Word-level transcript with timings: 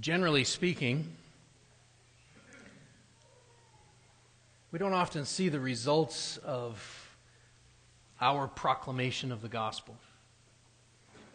generally 0.00 0.44
speaking, 0.44 1.12
we 4.72 4.78
don't 4.78 4.92
often 4.92 5.24
see 5.24 5.48
the 5.48 5.60
results 5.60 6.36
of 6.38 7.16
our 8.20 8.46
proclamation 8.46 9.32
of 9.32 9.42
the 9.42 9.48
gospel. 9.48 9.96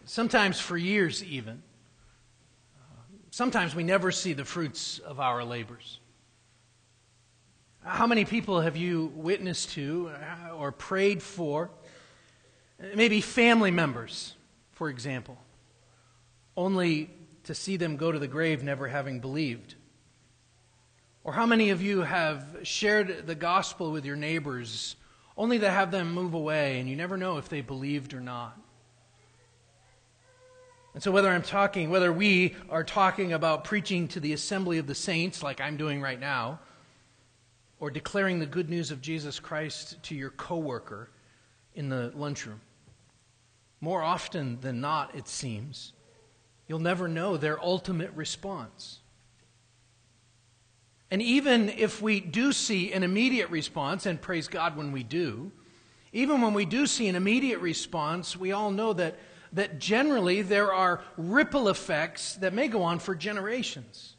Sometimes 0.06 0.60
for 0.60 0.78
years, 0.78 1.24
even. 1.24 1.62
Sometimes 3.30 3.74
we 3.74 3.84
never 3.84 4.12
see 4.12 4.34
the 4.34 4.44
fruits 4.44 5.00
of 5.00 5.20
our 5.20 5.44
labors. 5.44 6.00
How 7.84 8.06
many 8.06 8.26
people 8.26 8.62
have 8.62 8.78
you 8.78 9.12
witnessed 9.16 9.72
to 9.72 10.12
uh, 10.50 10.54
or 10.54 10.72
prayed 10.72 11.24
for? 11.24 11.70
Maybe 12.96 13.22
family 13.22 13.72
members, 13.72 14.34
for 14.74 14.90
example, 14.90 15.38
only 16.58 17.10
to 17.44 17.56
see 17.56 17.78
them 17.78 17.98
go 17.98 18.12
to 18.12 18.20
the 18.20 18.28
grave 18.28 18.64
never 18.64 18.88
having 18.88 19.20
believed? 19.20 19.76
Or 21.24 21.34
how 21.34 21.46
many 21.46 21.70
of 21.70 21.82
you 21.82 22.02
have 22.02 22.46
shared 22.64 23.28
the 23.28 23.36
gospel 23.36 23.92
with 23.92 24.06
your 24.06 24.16
neighbors 24.16 24.96
only 25.38 25.60
to 25.60 25.70
have 25.70 25.92
them 25.92 26.14
move 26.14 26.34
away 26.34 26.80
and 26.80 26.90
you 26.90 26.96
never 26.96 27.18
know 27.18 27.38
if 27.38 27.50
they 27.50 27.62
believed 27.62 28.14
or 28.14 28.22
not? 28.22 28.58
And 30.94 31.02
so, 31.02 31.12
whether 31.12 31.30
I'm 31.30 31.42
talking, 31.42 31.90
whether 31.90 32.12
we 32.12 32.56
are 32.70 32.84
talking 32.84 33.32
about 33.32 33.64
preaching 33.64 34.10
to 34.10 34.20
the 34.20 34.34
assembly 34.34 34.78
of 34.78 34.88
the 34.88 34.96
saints, 34.96 35.42
like 35.42 35.62
I'm 35.62 35.78
doing 35.78 36.02
right 36.02 36.20
now, 36.20 36.60
or 37.80 37.90
declaring 37.90 38.40
the 38.40 38.46
good 38.46 38.70
news 38.70 38.92
of 38.92 39.02
Jesus 39.02 39.40
Christ 39.40 40.04
to 40.04 40.16
your 40.16 40.32
coworker 40.32 41.10
in 41.76 41.88
the 41.88 42.12
lunchroom, 42.14 42.60
more 43.80 44.02
often 44.02 44.60
than 44.60 44.82
not, 44.82 45.16
it 45.16 45.28
seems, 45.30 45.94
You'll 46.72 46.80
never 46.80 47.10
know 47.10 47.36
their 47.36 47.62
ultimate 47.62 48.14
response. 48.16 49.00
And 51.12 51.22
even 51.22 51.68
if 51.68 52.02
we 52.02 52.22
do 52.22 52.54
see 52.54 52.94
an 52.94 53.04
immediate 53.04 53.50
response, 53.50 54.06
and 54.06 54.22
praise 54.22 54.48
God 54.48 54.78
when 54.78 54.94
we 54.94 55.04
do, 55.04 55.52
even 56.14 56.40
when 56.40 56.54
we 56.54 56.64
do 56.64 56.88
see 56.88 57.10
an 57.10 57.18
immediate 57.18 57.60
response, 57.60 58.38
we 58.38 58.54
all 58.54 58.72
know 58.72 58.94
that, 58.94 59.20
that 59.52 59.80
generally 59.80 60.44
there 60.44 60.74
are 60.74 61.04
ripple 61.18 61.68
effects 61.68 62.36
that 62.36 62.54
may 62.54 62.70
go 62.70 62.84
on 62.84 63.00
for 63.00 63.16
generations. 63.16 64.16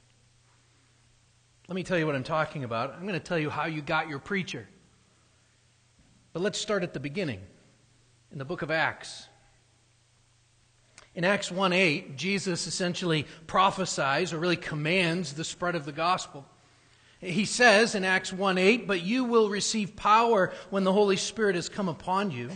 Let 1.68 1.74
me 1.74 1.82
tell 1.82 1.96
you 1.96 2.04
what 2.04 2.14
I'm 2.14 2.22
talking 2.22 2.64
about. 2.64 2.92
I'm 2.92 3.06
going 3.06 3.14
to 3.14 3.18
tell 3.18 3.38
you 3.38 3.48
how 3.48 3.64
you 3.64 3.80
got 3.80 4.10
your 4.10 4.18
preacher. 4.18 4.68
But 6.34 6.42
let's 6.42 6.58
start 6.58 6.82
at 6.82 6.92
the 6.92 7.00
beginning 7.00 7.40
in 8.30 8.36
the 8.36 8.44
book 8.44 8.60
of 8.60 8.70
Acts. 8.70 9.26
In 11.14 11.24
Acts 11.24 11.50
1 11.50 11.72
8, 11.72 12.16
Jesus 12.16 12.66
essentially 12.66 13.26
prophesies 13.46 14.32
or 14.32 14.38
really 14.38 14.56
commands 14.56 15.34
the 15.34 15.44
spread 15.44 15.74
of 15.74 15.84
the 15.84 15.92
gospel. 15.92 16.46
He 17.20 17.44
says 17.44 17.94
in 17.94 18.04
Acts 18.04 18.32
1 18.32 18.58
8, 18.58 18.86
But 18.86 19.02
you 19.02 19.24
will 19.24 19.50
receive 19.50 19.94
power 19.94 20.52
when 20.70 20.84
the 20.84 20.92
Holy 20.92 21.16
Spirit 21.16 21.54
has 21.54 21.68
come 21.68 21.88
upon 21.88 22.30
you, 22.30 22.50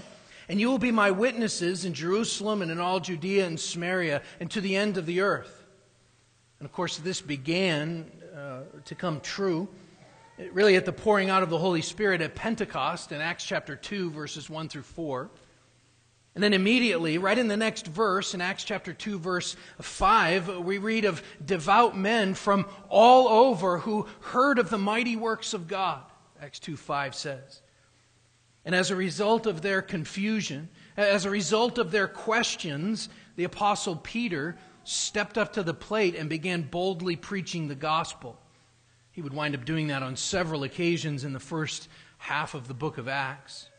and 0.49 0.59
you 0.59 0.71
will 0.71 0.79
be 0.79 0.91
my 0.91 1.11
witnesses 1.11 1.85
in 1.85 1.93
Jerusalem 1.93 2.63
and 2.63 2.71
in 2.71 2.81
all 2.81 2.99
Judea 2.99 3.47
and 3.47 3.61
Samaria 3.61 4.23
and 4.41 4.51
to 4.51 4.61
the 4.61 4.75
end 4.75 4.97
of 4.97 5.07
the 5.07 5.21
earth. 5.21 5.65
And 6.59 6.67
of 6.67 6.73
course, 6.73 6.97
this 6.97 7.21
began 7.21 8.11
uh, 8.35 8.61
to 8.87 8.95
come 8.95 9.21
true 9.21 9.69
really 10.53 10.77
at 10.77 10.85
the 10.85 10.93
pouring 10.93 11.31
out 11.31 11.43
of 11.43 11.51
the 11.51 11.59
Holy 11.59 11.83
Spirit 11.83 12.21
at 12.21 12.35
Pentecost 12.35 13.13
in 13.13 13.21
Acts 13.21 13.45
chapter 13.45 13.75
2, 13.75 14.11
verses 14.11 14.51
1 14.51 14.69
through 14.69 14.83
4. 14.83 15.31
And 16.37 16.43
then 16.43 16.53
immediately, 16.53 17.17
right 17.17 17.39
in 17.39 17.49
the 17.49 17.57
next 17.57 17.87
verse, 17.87 18.35
in 18.35 18.43
Acts 18.43 18.63
chapter 18.63 18.93
2, 18.93 19.19
verse 19.19 19.57
5, 19.81 20.59
we 20.59 20.77
read 20.77 21.07
of 21.07 21.23
devout 21.43 21.97
men 21.97 22.35
from 22.35 22.67
all 22.91 23.27
over 23.29 23.79
who 23.79 24.07
heard 24.21 24.59
of 24.59 24.69
the 24.69 24.77
mighty 24.77 25.17
works 25.17 25.55
of 25.55 25.67
God. 25.67 26.03
Acts 26.39 26.59
2 26.59 26.77
5 26.77 27.15
says. 27.15 27.63
And 28.67 28.75
as 28.75 28.91
a 28.91 28.97
result 28.97 29.47
of 29.47 29.63
their 29.63 29.81
confusion, 29.81 30.69
as 30.99 31.25
a 31.25 31.31
result 31.31 31.79
of 31.79 31.91
their 31.91 32.07
questions, 32.07 33.09
the 33.37 33.45
Apostle 33.45 33.97
Peter 33.97 34.59
stepped 34.85 35.39
up 35.39 35.55
to 35.55 35.63
the 35.63 35.73
plate 35.73 36.15
and 36.17 36.29
began 36.29 36.61
boldly 36.61 37.17
preaching 37.17 37.67
the 37.67 37.75
gospel. 37.75 38.39
He 39.11 39.23
would 39.23 39.33
wind 39.33 39.55
up 39.55 39.65
doing 39.65 39.87
that 39.87 40.03
on 40.03 40.17
several 40.17 40.65
occasions 40.65 41.25
in 41.25 41.33
the 41.33 41.41
first 41.41 41.89
half 42.19 42.53
of 42.53 42.69
the 42.69 42.75
book 42.75 42.99
of 42.99 43.09
Acts. 43.09 43.71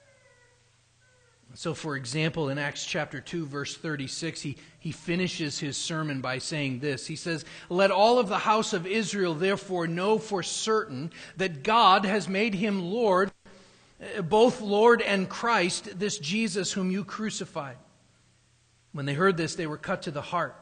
So, 1.58 1.74
for 1.74 1.96
example, 1.96 2.50
in 2.50 2.60
Acts 2.60 2.86
chapter 2.86 3.20
2, 3.20 3.48
verse 3.48 3.76
36, 3.76 4.42
he, 4.44 4.58
he 4.78 4.92
finishes 4.92 5.58
his 5.58 5.76
sermon 5.76 6.22
by 6.22 6.38
saying 6.38 6.82
this. 6.82 7.08
He 7.08 7.16
says, 7.16 7.46
Let 7.68 7.90
all 7.90 8.20
of 8.20 8.30
the 8.30 8.38
house 8.38 8.74
of 8.74 8.86
Israel 8.86 9.34
therefore 9.34 9.88
know 9.88 10.20
for 10.20 10.44
certain 10.44 11.12
that 11.38 11.64
God 11.64 12.06
has 12.06 12.30
made 12.30 12.54
him 12.54 12.84
Lord, 12.84 13.32
both 14.26 14.62
Lord 14.62 15.02
and 15.02 15.28
Christ, 15.28 15.98
this 15.98 16.20
Jesus 16.20 16.74
whom 16.74 16.92
you 16.92 17.04
crucified. 17.04 17.78
When 18.92 19.08
they 19.08 19.16
heard 19.16 19.36
this, 19.36 19.56
they 19.56 19.66
were 19.66 19.78
cut 19.78 20.04
to 20.04 20.12
the 20.12 20.22
heart 20.22 20.56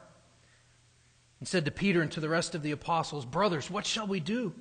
and 1.42 1.48
said 1.48 1.66
to 1.66 1.72
Peter 1.72 2.04
and 2.04 2.12
to 2.14 2.22
the 2.22 2.30
rest 2.30 2.56
of 2.56 2.64
the 2.64 2.72
apostles, 2.72 3.26
Brothers, 3.26 3.70
what 3.70 3.86
shall 3.86 4.08
we 4.08 4.22
do? 4.22 4.54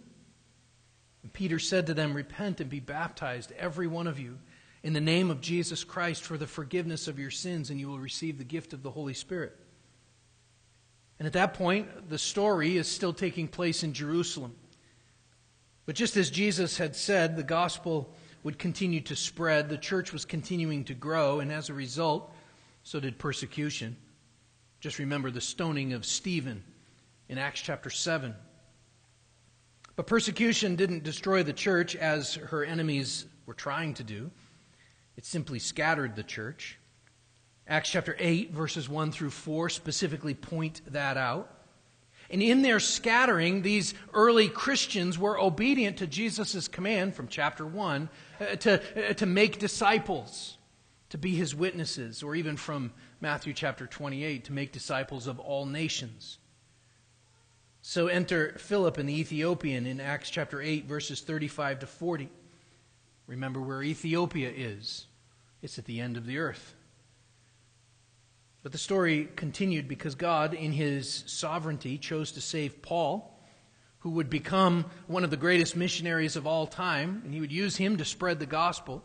And 1.22 1.32
Peter 1.32 1.60
said 1.60 1.86
to 1.86 1.94
them, 1.94 2.12
Repent 2.12 2.60
and 2.60 2.68
be 2.68 2.80
baptized, 2.80 3.52
every 3.52 3.86
one 3.86 4.08
of 4.08 4.18
you 4.18 4.40
in 4.84 4.92
the 4.92 5.00
name 5.00 5.30
of 5.30 5.40
Jesus 5.40 5.82
Christ 5.82 6.22
for 6.22 6.36
the 6.36 6.46
forgiveness 6.46 7.08
of 7.08 7.18
your 7.18 7.30
sins, 7.30 7.70
and 7.70 7.80
you 7.80 7.88
will 7.88 7.98
receive 7.98 8.36
the 8.36 8.44
gift 8.44 8.74
of 8.74 8.82
the 8.82 8.90
Holy 8.90 9.14
Spirit. 9.14 9.56
And 11.18 11.26
at 11.26 11.32
that 11.32 11.54
point, 11.54 12.10
the 12.10 12.18
story 12.18 12.76
is 12.76 12.86
still 12.86 13.14
taking 13.14 13.48
place 13.48 13.82
in 13.82 13.94
Jerusalem. 13.94 14.54
But 15.86 15.94
just 15.94 16.18
as 16.18 16.28
Jesus 16.28 16.76
had 16.76 16.94
said, 16.94 17.34
the 17.34 17.42
gospel 17.42 18.12
would 18.42 18.58
continue 18.58 19.00
to 19.00 19.16
spread, 19.16 19.70
the 19.70 19.78
church 19.78 20.12
was 20.12 20.26
continuing 20.26 20.84
to 20.84 20.94
grow, 20.94 21.40
and 21.40 21.50
as 21.50 21.70
a 21.70 21.74
result, 21.74 22.30
so 22.82 23.00
did 23.00 23.18
persecution. 23.18 23.96
Just 24.80 24.98
remember 24.98 25.30
the 25.30 25.40
stoning 25.40 25.94
of 25.94 26.04
Stephen 26.04 26.62
in 27.30 27.38
Acts 27.38 27.62
chapter 27.62 27.88
7. 27.88 28.34
But 29.96 30.06
persecution 30.06 30.76
didn't 30.76 31.04
destroy 31.04 31.42
the 31.42 31.54
church 31.54 31.96
as 31.96 32.34
her 32.34 32.62
enemies 32.62 33.24
were 33.46 33.54
trying 33.54 33.94
to 33.94 34.04
do. 34.04 34.30
It 35.16 35.24
simply 35.24 35.58
scattered 35.58 36.16
the 36.16 36.22
church. 36.22 36.78
Acts 37.66 37.90
chapter 37.90 38.16
8, 38.18 38.52
verses 38.52 38.88
1 38.88 39.12
through 39.12 39.30
4 39.30 39.68
specifically 39.70 40.34
point 40.34 40.82
that 40.88 41.16
out. 41.16 41.50
And 42.30 42.42
in 42.42 42.62
their 42.62 42.80
scattering, 42.80 43.62
these 43.62 43.94
early 44.12 44.48
Christians 44.48 45.18
were 45.18 45.38
obedient 45.38 45.98
to 45.98 46.06
Jesus' 46.06 46.68
command 46.68 47.14
from 47.14 47.28
chapter 47.28 47.66
1 47.66 48.08
uh, 48.40 48.44
to, 48.56 49.10
uh, 49.10 49.12
to 49.14 49.26
make 49.26 49.58
disciples, 49.58 50.58
to 51.10 51.18
be 51.18 51.34
his 51.34 51.54
witnesses, 51.54 52.22
or 52.22 52.34
even 52.34 52.56
from 52.56 52.92
Matthew 53.20 53.52
chapter 53.52 53.86
28, 53.86 54.44
to 54.44 54.52
make 54.52 54.72
disciples 54.72 55.26
of 55.26 55.38
all 55.38 55.66
nations. 55.66 56.38
So 57.82 58.06
enter 58.06 58.54
Philip 58.58 58.96
and 58.96 59.08
the 59.08 59.20
Ethiopian 59.20 59.86
in 59.86 60.00
Acts 60.00 60.30
chapter 60.30 60.60
8, 60.60 60.86
verses 60.86 61.20
35 61.20 61.80
to 61.80 61.86
40. 61.86 62.30
Remember 63.26 63.60
where 63.60 63.82
Ethiopia 63.82 64.52
is. 64.54 65.06
It's 65.62 65.78
at 65.78 65.86
the 65.86 66.00
end 66.00 66.16
of 66.16 66.26
the 66.26 66.38
earth. 66.38 66.74
But 68.62 68.72
the 68.72 68.78
story 68.78 69.28
continued 69.36 69.88
because 69.88 70.14
God, 70.14 70.54
in 70.54 70.72
his 70.72 71.24
sovereignty, 71.26 71.98
chose 71.98 72.32
to 72.32 72.40
save 72.40 72.82
Paul, 72.82 73.38
who 73.98 74.10
would 74.10 74.30
become 74.30 74.86
one 75.06 75.24
of 75.24 75.30
the 75.30 75.36
greatest 75.36 75.76
missionaries 75.76 76.36
of 76.36 76.46
all 76.46 76.66
time, 76.66 77.22
and 77.24 77.32
he 77.32 77.40
would 77.40 77.52
use 77.52 77.76
him 77.76 77.98
to 77.98 78.04
spread 78.04 78.38
the 78.38 78.46
gospel. 78.46 79.02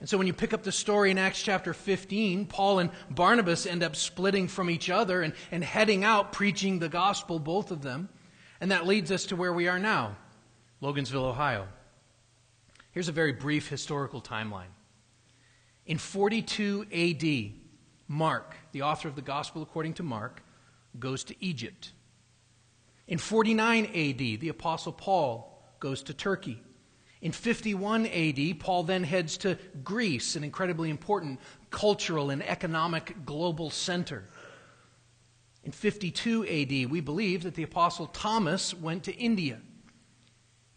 And 0.00 0.08
so 0.08 0.16
when 0.16 0.28
you 0.28 0.32
pick 0.32 0.52
up 0.52 0.62
the 0.62 0.72
story 0.72 1.10
in 1.10 1.18
Acts 1.18 1.42
chapter 1.42 1.74
15, 1.74 2.46
Paul 2.46 2.78
and 2.78 2.90
Barnabas 3.10 3.66
end 3.66 3.82
up 3.82 3.96
splitting 3.96 4.46
from 4.46 4.70
each 4.70 4.90
other 4.90 5.22
and, 5.22 5.34
and 5.50 5.64
heading 5.64 6.04
out 6.04 6.32
preaching 6.32 6.78
the 6.78 6.88
gospel, 6.88 7.38
both 7.38 7.70
of 7.72 7.82
them. 7.82 8.08
And 8.60 8.70
that 8.70 8.86
leads 8.86 9.10
us 9.10 9.26
to 9.26 9.36
where 9.36 9.52
we 9.52 9.66
are 9.66 9.78
now, 9.78 10.16
Logansville, 10.82 11.24
Ohio. 11.24 11.66
Here's 12.98 13.08
a 13.08 13.12
very 13.12 13.30
brief 13.30 13.68
historical 13.68 14.20
timeline. 14.20 14.72
In 15.86 15.98
42 15.98 16.84
AD, 16.92 17.52
Mark, 18.08 18.56
the 18.72 18.82
author 18.82 19.06
of 19.06 19.14
the 19.14 19.22
Gospel 19.22 19.62
according 19.62 19.94
to 19.94 20.02
Mark, 20.02 20.42
goes 20.98 21.22
to 21.22 21.36
Egypt. 21.38 21.92
In 23.06 23.18
49 23.18 23.84
AD, 23.84 24.40
the 24.40 24.48
Apostle 24.48 24.90
Paul 24.90 25.62
goes 25.78 26.02
to 26.02 26.12
Turkey. 26.12 26.60
In 27.22 27.30
51 27.30 28.08
AD, 28.08 28.58
Paul 28.58 28.82
then 28.82 29.04
heads 29.04 29.36
to 29.36 29.56
Greece, 29.84 30.34
an 30.34 30.42
incredibly 30.42 30.90
important 30.90 31.38
cultural 31.70 32.30
and 32.30 32.42
economic 32.42 33.24
global 33.24 33.70
center. 33.70 34.24
In 35.62 35.70
52 35.70 36.42
AD, 36.46 36.90
we 36.90 37.00
believe 37.00 37.44
that 37.44 37.54
the 37.54 37.62
Apostle 37.62 38.08
Thomas 38.08 38.74
went 38.74 39.04
to 39.04 39.14
India. 39.14 39.60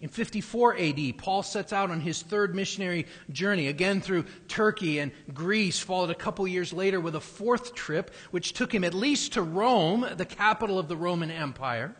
In 0.02 0.10
54 0.10 0.78
AD, 0.78 1.18
Paul 1.20 1.44
sets 1.44 1.72
out 1.72 1.92
on 1.92 2.02
his 2.02 2.24
third 2.24 2.56
missionary 2.56 3.06
journey, 3.32 3.68
again 3.68 4.02
through 4.02 4.26
Turkey 4.48 4.98
and 4.98 5.12
Greece, 5.32 5.80
followed 5.80 6.10
a 6.10 6.16
couple 6.16 6.48
years 6.48 6.74
later 6.74 7.00
with 7.00 7.16
a 7.16 7.20
fourth 7.20 7.76
trip, 7.76 8.12
which 8.32 8.54
took 8.54 8.74
him 8.74 8.84
at 8.84 8.96
least 8.96 9.34
to 9.34 9.44
Rome, 9.44 10.08
the 10.18 10.26
capital 10.26 10.80
of 10.80 10.88
the 10.88 10.98
Roman 10.98 11.30
Empire. 11.30 11.96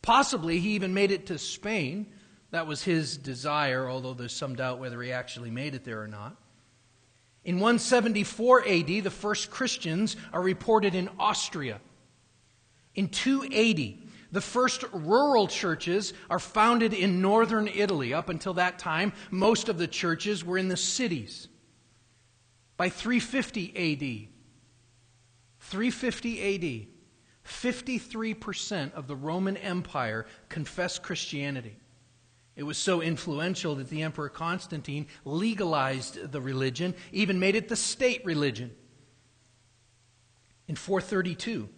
Possibly 0.00 0.60
he 0.60 0.70
even 0.70 0.94
made 0.94 1.10
it 1.10 1.26
to 1.26 1.36
Spain. 1.36 2.06
That 2.52 2.66
was 2.66 2.82
his 2.82 3.18
desire, 3.18 3.88
although 3.88 4.14
there's 4.14 4.34
some 4.34 4.56
doubt 4.56 4.78
whether 4.78 5.00
he 5.02 5.12
actually 5.12 5.50
made 5.50 5.74
it 5.74 5.84
there 5.84 6.00
or 6.00 6.08
not. 6.08 6.36
In 7.44 7.56
174 7.56 8.66
AD, 8.66 8.86
the 8.86 9.10
first 9.10 9.50
Christians 9.50 10.16
are 10.32 10.40
reported 10.40 10.94
in 10.94 11.10
Austria. 11.18 11.82
In 12.94 13.08
280, 13.08 14.01
the 14.32 14.40
first 14.40 14.82
rural 14.92 15.46
churches 15.46 16.14
are 16.30 16.38
founded 16.38 16.94
in 16.94 17.20
northern 17.20 17.68
Italy. 17.68 18.14
Up 18.14 18.30
until 18.30 18.54
that 18.54 18.78
time, 18.78 19.12
most 19.30 19.68
of 19.68 19.76
the 19.76 19.86
churches 19.86 20.42
were 20.42 20.56
in 20.56 20.68
the 20.68 20.76
cities. 20.76 21.48
By 22.78 22.88
350 22.88 23.68
AD, 23.70 24.28
350 25.60 26.54
AD, 26.54 26.86
53% 27.46 28.94
of 28.94 29.06
the 29.06 29.14
Roman 29.14 29.58
Empire 29.58 30.26
confessed 30.48 31.02
Christianity. 31.02 31.76
It 32.56 32.62
was 32.62 32.78
so 32.78 33.02
influential 33.02 33.74
that 33.76 33.90
the 33.90 34.02
Emperor 34.02 34.28
Constantine 34.28 35.08
legalized 35.24 36.32
the 36.32 36.40
religion, 36.40 36.94
even 37.10 37.38
made 37.38 37.54
it 37.54 37.68
the 37.68 37.76
state 37.76 38.24
religion. 38.24 38.70
In 40.68 40.76
432, 40.76 41.68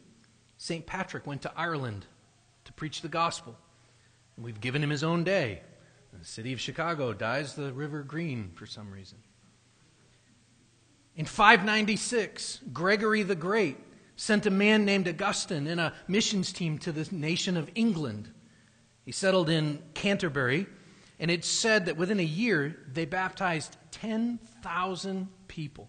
St. 0.56 0.87
Patrick 0.87 1.27
went 1.27 1.43
to 1.43 1.53
Ireland 1.56 2.06
to 2.64 2.72
preach 2.72 3.02
the 3.02 3.08
gospel. 3.08 3.56
We've 4.37 4.61
given 4.61 4.82
him 4.82 4.90
his 4.90 5.05
own 5.05 5.25
day. 5.25 5.62
The 6.19 6.25
city 6.25 6.52
of 6.52 6.61
Chicago 6.61 7.12
dyes 7.12 7.55
the 7.55 7.72
river 7.72 8.02
green 8.02 8.52
for 8.55 8.66
some 8.66 8.90
reason. 8.90 9.19
In 11.16 11.26
596, 11.26 12.61
Gregory 12.72 13.22
the 13.22 13.37
Great 13.37 13.76
sent 14.16 14.46
a 14.46 14.50
man 14.50 14.84
named 14.84 15.08
Augustine 15.08 15.66
and 15.66 15.81
a 15.81 15.93
missions 16.08 16.52
team 16.52 16.78
to 16.78 16.93
the 16.93 17.08
nation 17.14 17.56
of 17.56 17.70
England. 17.75 18.31
He 19.05 19.12
settled 19.12 19.50
in 19.50 19.82
Canterbury, 19.94 20.67
and 21.19 21.31
it's 21.31 21.49
said 21.49 21.87
that 21.87 21.96
within 21.96 22.20
a 22.20 22.25
year 22.25 22.76
they 22.93 23.05
baptized 23.05 23.76
10,000 23.93 25.28
people. 25.46 25.88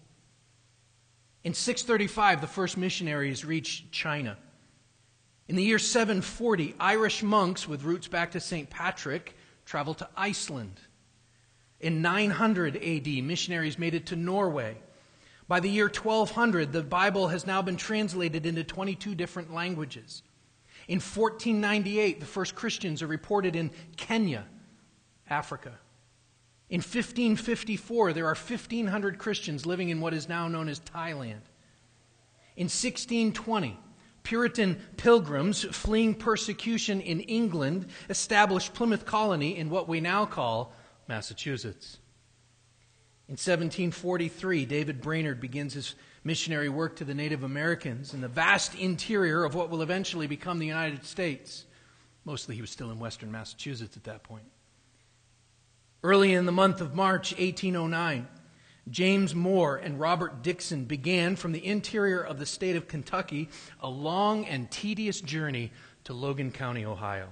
In 1.44 1.54
635, 1.54 2.42
the 2.42 2.48
first 2.48 2.78
missionaries 2.78 3.46
reached 3.46 3.92
China. 3.92 4.38
In 5.48 5.56
the 5.56 5.64
year 5.64 5.78
740, 5.78 6.76
Irish 6.80 7.22
monks 7.22 7.68
with 7.68 7.84
roots 7.84 8.08
back 8.08 8.32
to 8.32 8.40
St. 8.40 8.70
Patrick 8.70 9.36
traveled 9.66 10.00
to 10.00 10.10
Iceland. 10.18 10.80
In 11.80 12.02
900 12.02 12.78
AD, 12.78 13.08
missionaries 13.24 13.78
made 13.78 13.94
it 13.94 14.08
to 14.08 14.16
Norway. 14.16 14.78
By 15.48 15.60
the 15.60 15.70
year 15.70 15.86
1200, 15.86 16.72
the 16.72 16.82
Bible 16.82 17.28
has 17.28 17.46
now 17.46 17.62
been 17.62 17.78
translated 17.78 18.48
into 18.48 18.64
22 18.64 19.14
different 19.14 19.54
languages. 19.54 20.24
In 20.88 20.96
1498, 20.96 22.20
the 22.20 22.26
first 22.26 22.56
Christians 22.56 23.04
are 23.04 23.08
reported 23.08 23.56
in 23.56 23.70
Kenya, 23.98 24.46
Africa. 25.30 25.78
In 26.70 26.80
1554, 26.80 28.14
there 28.14 28.26
are 28.26 28.36
1,500 28.36 29.20
Christians 29.20 29.68
living 29.68 29.90
in 29.90 30.02
what 30.02 30.16
is 30.16 30.28
now 30.28 30.48
known 30.48 30.68
as 30.68 30.80
Thailand. 30.80 31.42
In 32.56 32.66
1620, 32.66 33.78
Puritan 34.26 34.82
pilgrims 34.98 35.64
fleeing 35.64 36.14
persecution 36.16 37.00
in 37.00 37.22
England 37.22 37.88
established 38.10 38.74
Plymouth 38.74 39.06
Colony 39.06 39.58
in 39.58 39.70
what 39.70 39.88
we 39.88 40.02
now 40.02 40.26
call 40.26 40.74
Massachusetts. 41.08 42.00
In 43.28 43.34
1743, 43.34 44.66
David 44.66 45.02
Brainerd 45.02 45.40
begins 45.40 45.74
his 45.74 45.96
missionary 46.24 46.70
work 46.70 46.96
to 46.98 47.06
the 47.06 47.14
Native 47.14 47.44
Americans 47.44 48.14
in 48.14 48.22
the 48.22 48.28
vast 48.28 48.76
interior 48.76 49.44
of 49.44 49.56
what 49.56 49.70
will 49.70 49.82
eventually 49.82 50.28
become 50.28 50.60
the 50.60 50.68
United 50.68 51.06
States. 51.06 51.66
Mostly 52.26 52.56
he 52.56 52.62
was 52.62 52.72
still 52.72 52.92
in 52.92 53.00
western 53.00 53.32
Massachusetts 53.32 53.96
at 53.96 54.04
that 54.04 54.24
point. 54.24 54.46
Early 56.04 56.34
in 56.34 56.46
the 56.46 56.52
month 56.52 56.82
of 56.82 56.94
March 56.94 57.32
1809, 57.32 58.28
James 58.90 59.34
Moore 59.34 59.78
and 59.78 60.00
Robert 60.00 60.44
Dixon 60.44 60.86
began 60.86 61.36
from 61.36 61.54
the 61.54 61.66
interior 61.66 62.22
of 62.22 62.38
the 62.38 62.46
state 62.46 62.76
of 62.76 62.88
Kentucky 62.88 63.50
a 63.80 63.90
long 63.90 64.46
and 64.46 64.70
tedious 64.70 65.22
journey 65.22 65.72
to 66.04 66.14
Logan 66.14 66.52
County, 66.52 66.86
Ohio. 66.86 67.30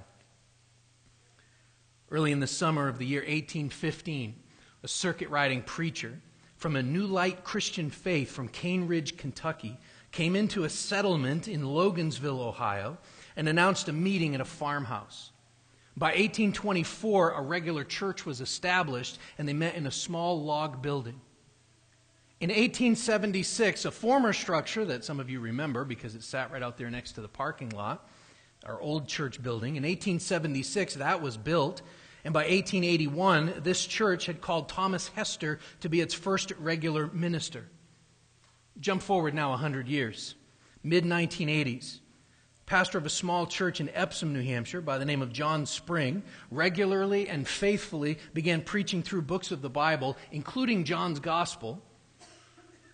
Early 2.10 2.32
in 2.32 2.40
the 2.40 2.48
summer 2.48 2.88
of 2.88 2.98
the 2.98 3.06
year 3.06 3.22
1815, 3.22 4.36
a 4.82 4.88
circuit 4.88 5.30
riding 5.30 5.62
preacher 5.62 6.20
from 6.58 6.76
a 6.76 6.82
New 6.82 7.06
Light 7.06 7.44
Christian 7.44 7.92
faith 7.92 8.32
from 8.32 8.48
Cane 8.48 8.88
Ridge, 8.88 9.18
Kentucky, 9.18 9.78
came 10.12 10.36
into 10.36 10.64
a 10.64 10.70
settlement 10.70 11.48
in 11.48 11.62
Logansville, 11.64 12.40
Ohio, 12.40 12.98
and 13.36 13.48
announced 13.48 13.88
a 13.90 13.94
meeting 13.94 14.34
at 14.34 14.42
a 14.42 14.46
farmhouse. 14.46 15.32
By 15.96 16.10
1824, 16.10 17.32
a 17.32 17.42
regular 17.42 17.84
church 17.84 18.26
was 18.26 18.42
established, 18.42 19.20
and 19.38 19.48
they 19.48 19.54
met 19.54 19.76
in 19.76 19.86
a 19.86 19.92
small 19.92 20.44
log 20.44 20.82
building. 20.82 21.20
In 22.44 22.50
1876, 22.50 23.86
a 23.86 23.92
former 23.92 24.34
structure 24.34 24.84
that 24.84 25.06
some 25.06 25.22
of 25.22 25.30
you 25.30 25.40
remember 25.40 25.86
because 25.86 26.13
it 26.13 26.24
sat 26.24 26.51
right 26.51 26.62
out 26.62 26.78
there 26.78 26.90
next 26.90 27.13
to 27.13 27.22
the 27.22 27.30
parking 27.30 27.69
lot, 27.69 28.06
our 28.66 28.81
old 28.81 29.07
church 29.07 29.42
building, 29.42 29.78
in 29.78 29.84
1876 29.84 30.95
that 30.95 31.22
was 31.22 31.38
built. 31.38 31.81
And 32.25 32.34
by 32.34 32.42
1881, 32.42 33.62
this 33.63 33.86
church 33.86 34.25
had 34.25 34.42
called 34.42 34.68
Thomas 34.68 35.07
Hester 35.16 35.60
to 35.80 35.88
be 35.88 36.01
its 36.01 36.13
first 36.13 36.51
regular 36.60 37.07
minister. 37.07 37.69
Jump 38.78 39.01
forward 39.01 39.34
now 39.34 39.51
100 39.51 39.88
years, 39.88 40.36
mid 40.84 41.06
1980s. 41.06 42.00
Pastor 42.66 42.98
of 42.98 43.06
a 43.06 43.10
small 43.10 43.48
church 43.48 43.80
in 43.80 43.88
Epsom, 43.94 44.34
New 44.34 44.44
Hampshire, 44.44 44.81
by 44.81 44.98
the 44.98 45.06
name 45.06 45.22
of 45.22 45.31
John 45.31 45.66
Spring, 45.66 46.24
regularly 46.51 47.30
and 47.30 47.48
faithfully 47.48 48.18
began 48.34 48.63
preaching 48.63 49.01
through 49.01 49.22
books 49.22 49.51
of 49.51 49.62
the 49.62 49.69
Bible, 49.69 50.18
including 50.34 50.84
John's 50.84 51.22
Gospel 51.22 51.81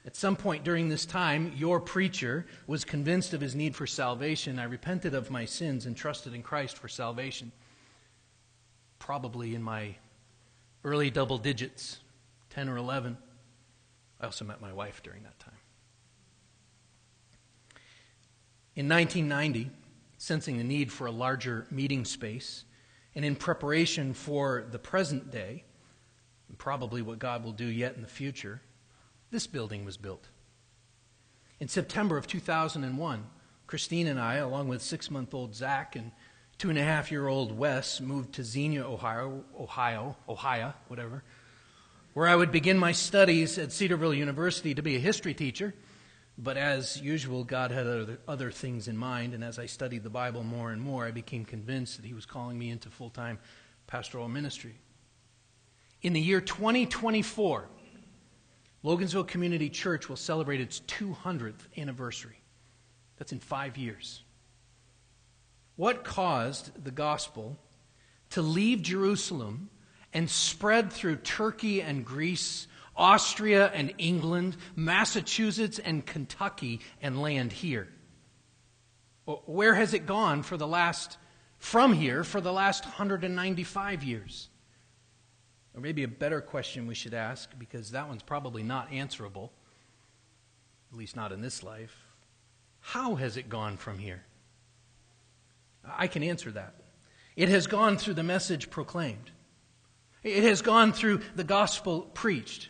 at 0.05 0.15
some 0.15 0.35
point 0.35 0.63
during 0.63 0.89
this 0.89 1.05
time, 1.05 1.53
your 1.57 1.79
preacher 1.79 2.45
was 2.67 2.85
convinced 2.85 3.33
of 3.33 3.41
his 3.41 3.55
need 3.55 3.75
for 3.75 3.85
salvation. 3.85 4.57
I 4.57 4.63
repented 4.63 5.13
of 5.13 5.29
my 5.29 5.45
sins 5.45 5.85
and 5.85 5.95
trusted 5.95 6.33
in 6.33 6.41
Christ 6.41 6.77
for 6.77 6.87
salvation. 6.87 7.51
Probably 8.97 9.55
in 9.55 9.61
my 9.61 9.95
early 10.83 11.09
double 11.09 11.37
digits, 11.37 11.99
10 12.51 12.69
or 12.69 12.77
11. 12.77 13.17
I 14.21 14.25
also 14.25 14.45
met 14.45 14.61
my 14.61 14.71
wife 14.71 15.03
during 15.03 15.23
that 15.23 15.37
time. 15.39 15.53
In 18.75 18.87
1990, 18.87 19.69
sensing 20.17 20.57
the 20.57 20.63
need 20.63 20.91
for 20.91 21.07
a 21.07 21.11
larger 21.11 21.67
meeting 21.69 22.05
space, 22.05 22.63
and 23.15 23.25
in 23.25 23.35
preparation 23.35 24.13
for 24.13 24.65
the 24.71 24.79
present 24.79 25.31
day, 25.31 25.65
and 26.47 26.57
probably 26.57 27.01
what 27.01 27.19
God 27.19 27.43
will 27.43 27.51
do 27.51 27.65
yet 27.65 27.95
in 27.95 28.01
the 28.01 28.07
future, 28.07 28.61
this 29.31 29.47
building 29.47 29.85
was 29.85 29.97
built. 29.97 30.27
In 31.59 31.67
September 31.67 32.17
of 32.17 32.27
2001, 32.27 33.25
Christine 33.67 34.07
and 34.07 34.19
I, 34.19 34.35
along 34.35 34.67
with 34.67 34.81
six 34.81 35.11
month 35.11 35.33
old 35.33 35.53
Zach 35.53 35.95
and 35.95 36.11
two 36.57 36.69
and 36.69 36.79
a 36.79 36.83
half 36.83 37.11
year 37.11 37.27
old 37.27 37.57
Wes, 37.57 38.01
moved 38.01 38.33
to 38.33 38.43
Xenia, 38.43 38.83
Ohio, 38.83 39.43
Ohio, 39.57 40.15
Ohio, 40.27 40.73
whatever, 40.87 41.23
where 42.13 42.27
I 42.27 42.35
would 42.35 42.51
begin 42.51 42.77
my 42.77 42.91
studies 42.91 43.57
at 43.57 43.71
Cedarville 43.71 44.13
University 44.13 44.73
to 44.73 44.81
be 44.81 44.95
a 44.95 44.99
history 44.99 45.33
teacher. 45.33 45.73
But 46.37 46.55
as 46.55 47.01
usual, 47.01 47.43
God 47.43 47.71
had 47.71 47.85
other, 47.85 48.17
other 48.25 48.49
things 48.49 48.87
in 48.87 48.97
mind, 48.97 49.33
and 49.33 49.43
as 49.43 49.59
I 49.59 49.65
studied 49.65 50.03
the 50.03 50.09
Bible 50.09 50.41
more 50.41 50.71
and 50.71 50.81
more, 50.81 51.05
I 51.05 51.11
became 51.11 51.43
convinced 51.43 51.97
that 51.97 52.05
He 52.05 52.13
was 52.13 52.25
calling 52.25 52.57
me 52.57 52.69
into 52.69 52.89
full 52.89 53.09
time 53.09 53.39
pastoral 53.87 54.29
ministry. 54.29 54.75
In 56.01 56.13
the 56.13 56.21
year 56.21 56.39
2024, 56.39 57.65
Logansville 58.83 59.27
Community 59.27 59.69
Church 59.69 60.07
will 60.07 60.15
celebrate 60.15 60.61
its 60.61 60.79
200th 60.81 61.67
anniversary. 61.77 62.41
That's 63.17 63.31
in 63.31 63.39
five 63.39 63.77
years. 63.77 64.23
What 65.75 66.03
caused 66.03 66.83
the 66.83 66.91
gospel 66.91 67.57
to 68.31 68.41
leave 68.41 68.81
Jerusalem 68.81 69.69
and 70.13 70.29
spread 70.29 70.91
through 70.91 71.17
Turkey 71.17 71.81
and 71.81 72.05
Greece, 72.05 72.67
Austria 72.95 73.67
and 73.73 73.93
England, 73.97 74.57
Massachusetts 74.75 75.79
and 75.79 76.05
Kentucky, 76.05 76.79
and 77.01 77.21
land 77.21 77.51
here? 77.51 77.87
Where 79.45 79.75
has 79.75 79.93
it 79.93 80.05
gone 80.05 80.41
for 80.41 80.57
the 80.57 80.67
last, 80.67 81.17
from 81.59 81.93
here, 81.93 82.23
for 82.23 82.41
the 82.41 82.53
last 82.53 82.85
195 82.85 84.03
years? 84.03 84.49
Or 85.75 85.81
maybe 85.81 86.03
a 86.03 86.07
better 86.07 86.41
question 86.41 86.87
we 86.87 86.95
should 86.95 87.13
ask, 87.13 87.49
because 87.57 87.91
that 87.91 88.07
one's 88.07 88.23
probably 88.23 88.63
not 88.63 88.91
answerable, 88.91 89.51
at 90.91 90.97
least 90.97 91.15
not 91.15 91.31
in 91.31 91.41
this 91.41 91.63
life. 91.63 91.95
How 92.79 93.15
has 93.15 93.37
it 93.37 93.49
gone 93.49 93.77
from 93.77 93.99
here? 93.99 94.23
I 95.97 96.07
can 96.07 96.23
answer 96.23 96.51
that. 96.51 96.75
It 97.35 97.49
has 97.49 97.67
gone 97.67 97.97
through 97.97 98.15
the 98.15 98.23
message 98.23 98.69
proclaimed. 98.69 99.31
It 100.23 100.43
has 100.43 100.61
gone 100.61 100.91
through 100.91 101.21
the 101.35 101.43
gospel 101.43 102.01
preached. 102.01 102.69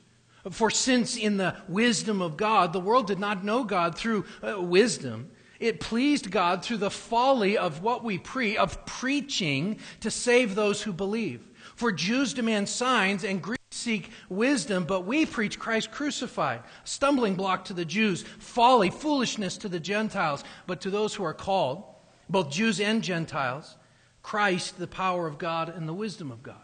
For 0.52 0.70
since 0.70 1.18
in 1.18 1.38
the 1.38 1.56
wisdom 1.68 2.22
of 2.22 2.38
God, 2.38 2.74
the 2.74 2.80
world 2.80 3.08
did 3.08 3.20
not 3.20 3.44
know 3.44 3.64
God 3.64 3.96
through 3.96 4.26
uh, 4.44 4.62
wisdom, 4.62 5.32
it 5.60 5.80
pleased 5.80 6.32
God 6.32 6.64
through 6.64 6.78
the 6.78 6.92
folly 6.92 7.58
of 7.58 7.82
what 7.82 8.04
we 8.04 8.18
pre 8.18 8.58
of 8.58 8.86
preaching 8.86 9.80
to 10.00 10.10
save 10.10 10.56
those 10.56 10.82
who 10.82 10.94
believe. 10.94 11.42
For 11.80 11.94
Jews 11.94 12.34
demand 12.34 12.68
signs 12.68 13.24
and 13.24 13.42
Greeks 13.42 13.64
seek 13.72 14.12
wisdom, 14.28 14.84
but 14.84 15.06
we 15.06 15.26
preach 15.26 15.58
Christ 15.58 15.92
crucified, 15.92 16.60
stumbling 16.84 17.36
block 17.36 17.64
to 17.66 17.74
the 17.74 17.86
Jews, 17.86 18.24
folly, 18.38 18.90
foolishness 18.90 19.58
to 19.60 19.70
the 19.70 19.80
Gentiles, 19.80 20.44
but 20.68 20.82
to 20.82 20.90
those 20.90 21.16
who 21.16 21.24
are 21.24 21.34
called, 21.34 21.86
both 22.28 22.52
Jews 22.52 22.82
and 22.82 23.02
Gentiles, 23.02 23.78
Christ, 24.22 24.78
the 24.78 24.88
power 24.88 25.26
of 25.26 25.38
God 25.38 25.74
and 25.74 25.88
the 25.88 25.94
wisdom 25.94 26.32
of 26.32 26.44
God. 26.44 26.62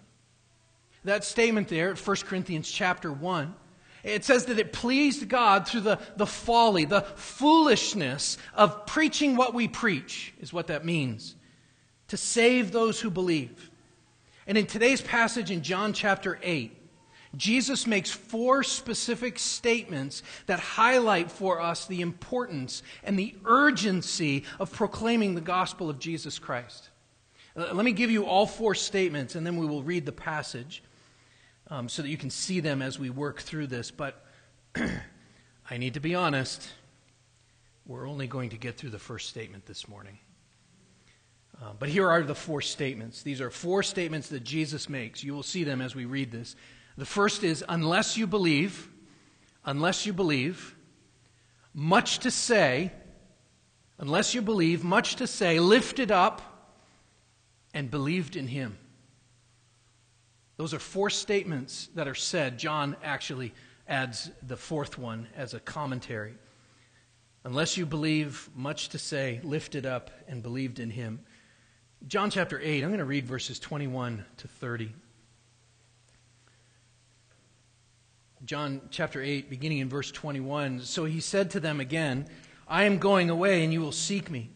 That 1.05 1.23
statement 1.23 1.69
there 1.69 1.91
at 1.91 1.97
1 1.97 2.17
Corinthians 2.25 2.69
chapter 2.69 3.09
1 3.09 3.55
it 4.03 4.25
says 4.25 4.47
that 4.47 4.59
it 4.59 4.73
pleased 4.73 5.29
God 5.29 5.65
through 5.65 5.81
the, 5.81 5.99
the 6.17 6.27
folly, 6.27 6.83
the 6.83 7.03
foolishness 7.03 8.37
of 8.53 8.85
preaching 8.85 9.37
what 9.37 9.53
we 9.53 9.69
preach, 9.69 10.33
is 10.41 10.51
what 10.51 10.67
that 10.67 10.83
means. 10.83 11.35
To 12.09 12.17
save 12.17 12.73
those 12.73 12.99
who 12.99 13.09
believe. 13.09 13.71
And 14.47 14.57
in 14.57 14.65
today's 14.67 15.01
passage 15.01 15.49
in 15.49 15.63
John 15.63 15.93
chapter 15.93 16.39
8, 16.43 16.71
Jesus 17.35 17.85
makes 17.85 18.11
four 18.11 18.63
specific 18.63 19.39
statements 19.39 20.23
that 20.45 20.59
highlight 20.59 21.31
for 21.31 21.59
us 21.59 21.85
the 21.85 22.01
importance 22.01 22.83
and 23.03 23.17
the 23.17 23.35
urgency 23.45 24.43
of 24.59 24.71
proclaiming 24.71 25.35
the 25.35 25.41
gospel 25.41 25.89
of 25.89 25.99
Jesus 25.99 26.39
Christ. 26.39 26.89
Let 27.55 27.85
me 27.85 27.93
give 27.93 28.11
you 28.11 28.25
all 28.25 28.45
four 28.45 28.75
statements, 28.75 29.35
and 29.35 29.45
then 29.45 29.57
we 29.57 29.65
will 29.65 29.83
read 29.83 30.05
the 30.05 30.11
passage 30.11 30.83
um, 31.69 31.89
so 31.89 32.01
that 32.01 32.09
you 32.09 32.17
can 32.17 32.29
see 32.29 32.59
them 32.59 32.81
as 32.81 32.99
we 32.99 33.09
work 33.09 33.41
through 33.41 33.67
this. 33.67 33.91
But 33.91 34.25
I 34.75 35.77
need 35.77 35.93
to 35.95 35.99
be 35.99 36.15
honest, 36.15 36.69
we're 37.85 38.07
only 38.07 38.27
going 38.27 38.49
to 38.49 38.57
get 38.57 38.77
through 38.77 38.89
the 38.91 38.99
first 38.99 39.29
statement 39.29 39.65
this 39.65 39.87
morning. 39.87 40.19
Uh, 41.61 41.71
but 41.79 41.89
here 41.89 42.09
are 42.09 42.21
the 42.23 42.35
four 42.35 42.61
statements. 42.61 43.23
These 43.23 43.41
are 43.41 43.49
four 43.49 43.81
statements 43.81 44.29
that 44.29 44.43
Jesus 44.43 44.89
makes. 44.89 45.23
You 45.23 45.33
will 45.33 45.43
see 45.43 45.63
them 45.63 45.81
as 45.81 45.95
we 45.95 46.05
read 46.05 46.31
this. 46.31 46.55
The 46.97 47.05
first 47.05 47.43
is 47.43 47.63
unless 47.67 48.17
you 48.17 48.27
believe, 48.27 48.89
unless 49.63 50.05
you 50.05 50.13
believe, 50.13 50.75
much 51.73 52.19
to 52.19 52.31
say, 52.31 52.91
unless 53.97 54.33
you 54.33 54.41
believe, 54.41 54.83
much 54.83 55.15
to 55.17 55.27
say, 55.27 55.59
lifted 55.59 56.11
up 56.11 56.41
and 57.73 57.91
believed 57.91 58.35
in 58.35 58.47
him. 58.47 58.77
Those 60.57 60.73
are 60.73 60.79
four 60.79 61.09
statements 61.09 61.89
that 61.95 62.07
are 62.07 62.15
said. 62.15 62.57
John 62.57 62.95
actually 63.03 63.53
adds 63.87 64.31
the 64.41 64.57
fourth 64.57 64.97
one 64.97 65.27
as 65.35 65.53
a 65.53 65.59
commentary. 65.59 66.35
Unless 67.43 67.77
you 67.77 67.85
believe, 67.85 68.49
much 68.55 68.89
to 68.89 68.97
say, 68.97 69.39
lifted 69.43 69.85
up 69.85 70.09
and 70.27 70.41
believed 70.41 70.79
in 70.79 70.89
him. 70.89 71.19
John 72.07 72.29
chapter 72.29 72.59
8, 72.61 72.83
I'm 72.83 72.89
going 72.89 72.99
to 72.99 73.05
read 73.05 73.25
verses 73.25 73.57
21 73.57 74.23
to 74.37 74.47
30. 74.47 74.93
John 78.43 78.81
chapter 78.91 79.23
8, 79.23 79.49
beginning 79.49 79.79
in 79.79 79.89
verse 79.89 80.11
21. 80.11 80.81
So 80.81 81.05
he 81.05 81.19
said 81.19 81.49
to 81.51 81.59
them 81.59 81.79
again, 81.79 82.27
I 82.67 82.83
am 82.83 82.99
going 82.99 83.31
away, 83.31 83.63
and 83.63 83.73
you 83.73 83.81
will 83.81 83.91
seek 83.91 84.29
me, 84.29 84.51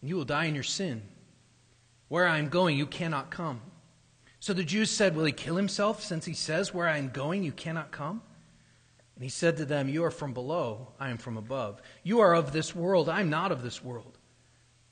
and 0.00 0.08
you 0.08 0.16
will 0.16 0.24
die 0.24 0.46
in 0.46 0.54
your 0.54 0.64
sin. 0.64 1.02
Where 2.08 2.26
I 2.26 2.38
am 2.38 2.48
going, 2.48 2.78
you 2.78 2.86
cannot 2.86 3.30
come. 3.30 3.60
So 4.40 4.54
the 4.54 4.64
Jews 4.64 4.90
said, 4.90 5.14
Will 5.14 5.26
he 5.26 5.32
kill 5.32 5.56
himself, 5.56 6.02
since 6.02 6.24
he 6.24 6.32
says, 6.32 6.72
Where 6.72 6.88
I 6.88 6.96
am 6.96 7.10
going, 7.10 7.42
you 7.42 7.52
cannot 7.52 7.90
come? 7.90 8.22
And 9.14 9.22
he 9.22 9.30
said 9.30 9.58
to 9.58 9.66
them, 9.66 9.90
You 9.90 10.04
are 10.04 10.10
from 10.10 10.32
below, 10.32 10.94
I 10.98 11.10
am 11.10 11.18
from 11.18 11.36
above. 11.36 11.82
You 12.02 12.20
are 12.20 12.34
of 12.34 12.52
this 12.52 12.74
world, 12.74 13.10
I 13.10 13.20
am 13.20 13.28
not 13.28 13.52
of 13.52 13.62
this 13.62 13.84
world. 13.84 14.16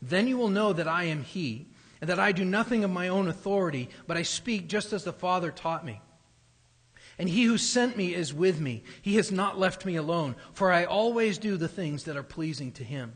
then 0.00 0.26
you 0.26 0.36
will 0.36 0.48
know 0.48 0.72
that 0.72 0.88
I 0.88 1.04
am 1.04 1.22
he, 1.22 1.66
and 2.00 2.08
that 2.08 2.20
I 2.20 2.32
do 2.32 2.44
nothing 2.44 2.84
of 2.84 2.90
my 2.90 3.08
own 3.08 3.28
authority, 3.28 3.88
but 4.06 4.16
I 4.16 4.22
speak 4.22 4.68
just 4.68 4.92
as 4.92 5.04
the 5.04 5.12
Father 5.12 5.50
taught 5.50 5.84
me. 5.84 6.00
And 7.18 7.28
he 7.28 7.44
who 7.44 7.58
sent 7.58 7.96
me 7.96 8.14
is 8.14 8.32
with 8.32 8.60
me. 8.60 8.84
He 9.02 9.16
has 9.16 9.32
not 9.32 9.58
left 9.58 9.84
me 9.84 9.96
alone, 9.96 10.36
for 10.52 10.72
I 10.72 10.84
always 10.84 11.38
do 11.38 11.56
the 11.56 11.66
things 11.66 12.04
that 12.04 12.16
are 12.16 12.22
pleasing 12.22 12.70
to 12.72 12.84
him. 12.84 13.14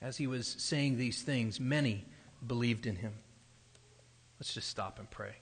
As 0.00 0.16
he 0.16 0.26
was 0.26 0.56
saying 0.58 0.96
these 0.96 1.20
things, 1.22 1.60
many 1.60 2.06
believed 2.46 2.86
in 2.86 2.96
him. 2.96 3.12
Let's 4.40 4.54
just 4.54 4.68
stop 4.68 4.98
and 4.98 5.08
pray. 5.10 5.34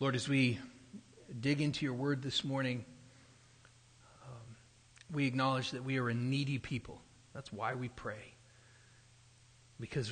Lord, 0.00 0.16
as 0.16 0.28
we 0.28 0.58
dig 1.40 1.60
into 1.60 1.84
your 1.84 1.94
word 1.94 2.22
this 2.22 2.44
morning, 2.44 2.84
we 5.12 5.26
acknowledge 5.26 5.70
that 5.72 5.84
we 5.84 5.98
are 5.98 6.08
a 6.08 6.14
needy 6.14 6.58
people. 6.58 7.00
That's 7.34 7.52
why 7.52 7.74
we 7.74 7.88
pray, 7.88 8.34
because 9.80 10.10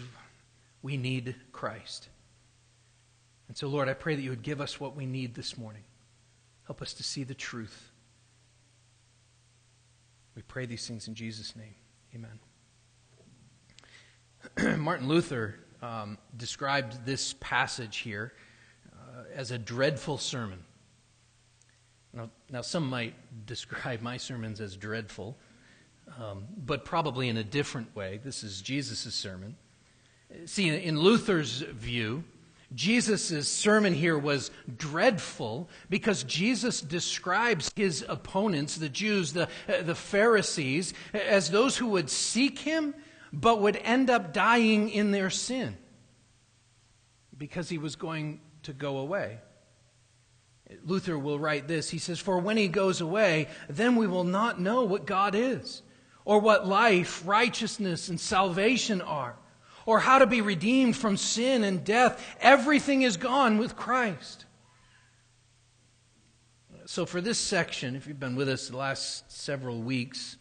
we 0.82 0.96
need 0.96 1.34
Christ. 1.52 2.08
And 3.48 3.56
so, 3.56 3.68
Lord, 3.68 3.88
I 3.88 3.94
pray 3.94 4.14
that 4.14 4.22
you 4.22 4.30
would 4.30 4.42
give 4.42 4.60
us 4.60 4.78
what 4.78 4.96
we 4.96 5.06
need 5.06 5.34
this 5.34 5.58
morning. 5.58 5.82
Help 6.66 6.82
us 6.82 6.94
to 6.94 7.02
see 7.02 7.24
the 7.24 7.34
truth. 7.34 7.90
We 10.36 10.42
pray 10.42 10.66
these 10.66 10.86
things 10.86 11.08
in 11.08 11.14
Jesus' 11.14 11.54
name. 11.56 11.74
Amen. 12.14 12.38
Martin 14.80 15.08
Luther 15.08 15.56
um, 15.82 16.16
described 16.36 17.04
this 17.04 17.34
passage 17.40 17.98
here 17.98 18.32
uh, 18.92 19.24
as 19.34 19.50
a 19.50 19.58
dreadful 19.58 20.16
sermon. 20.18 20.64
Now, 22.12 22.30
now, 22.50 22.60
some 22.62 22.88
might 22.88 23.14
describe 23.46 24.00
my 24.00 24.16
sermons 24.16 24.60
as 24.60 24.76
dreadful, 24.76 25.36
um, 26.18 26.44
but 26.56 26.84
probably 26.84 27.28
in 27.28 27.36
a 27.36 27.44
different 27.44 27.94
way. 27.94 28.20
This 28.22 28.42
is 28.42 28.60
Jesus' 28.60 29.14
sermon. 29.14 29.56
See, 30.46 30.68
in 30.68 30.98
Luther's 30.98 31.60
view, 31.60 32.24
Jesus' 32.74 33.48
sermon 33.48 33.94
here 33.94 34.16
was 34.16 34.50
dreadful 34.76 35.68
because 35.88 36.22
Jesus 36.24 36.80
describes 36.80 37.70
his 37.74 38.04
opponents, 38.08 38.76
the 38.76 38.88
Jews, 38.88 39.32
the, 39.32 39.48
the 39.82 39.94
Pharisees, 39.94 40.94
as 41.12 41.50
those 41.50 41.76
who 41.76 41.88
would 41.88 42.10
seek 42.10 42.60
him 42.60 42.94
but 43.32 43.60
would 43.60 43.76
end 43.76 44.10
up 44.10 44.32
dying 44.32 44.88
in 44.88 45.10
their 45.10 45.30
sin 45.30 45.76
because 47.36 47.68
he 47.68 47.78
was 47.78 47.96
going 47.96 48.40
to 48.64 48.72
go 48.72 48.98
away. 48.98 49.38
Luther 50.84 51.18
will 51.18 51.38
write 51.38 51.68
this. 51.68 51.90
He 51.90 51.98
says, 51.98 52.18
For 52.18 52.38
when 52.38 52.56
he 52.56 52.68
goes 52.68 53.00
away, 53.00 53.48
then 53.68 53.96
we 53.96 54.06
will 54.06 54.24
not 54.24 54.60
know 54.60 54.84
what 54.84 55.06
God 55.06 55.34
is, 55.34 55.82
or 56.24 56.40
what 56.40 56.66
life, 56.66 57.22
righteousness, 57.26 58.08
and 58.08 58.18
salvation 58.18 59.00
are, 59.00 59.36
or 59.86 60.00
how 60.00 60.18
to 60.18 60.26
be 60.26 60.40
redeemed 60.40 60.96
from 60.96 61.16
sin 61.16 61.64
and 61.64 61.84
death. 61.84 62.36
Everything 62.40 63.02
is 63.02 63.16
gone 63.16 63.58
with 63.58 63.76
Christ. 63.76 64.44
So, 66.86 67.06
for 67.06 67.20
this 67.20 67.38
section, 67.38 67.94
if 67.94 68.06
you've 68.06 68.18
been 68.18 68.36
with 68.36 68.48
us 68.48 68.68
the 68.68 68.76
last 68.76 69.30
several 69.30 69.80
weeks, 69.80 70.36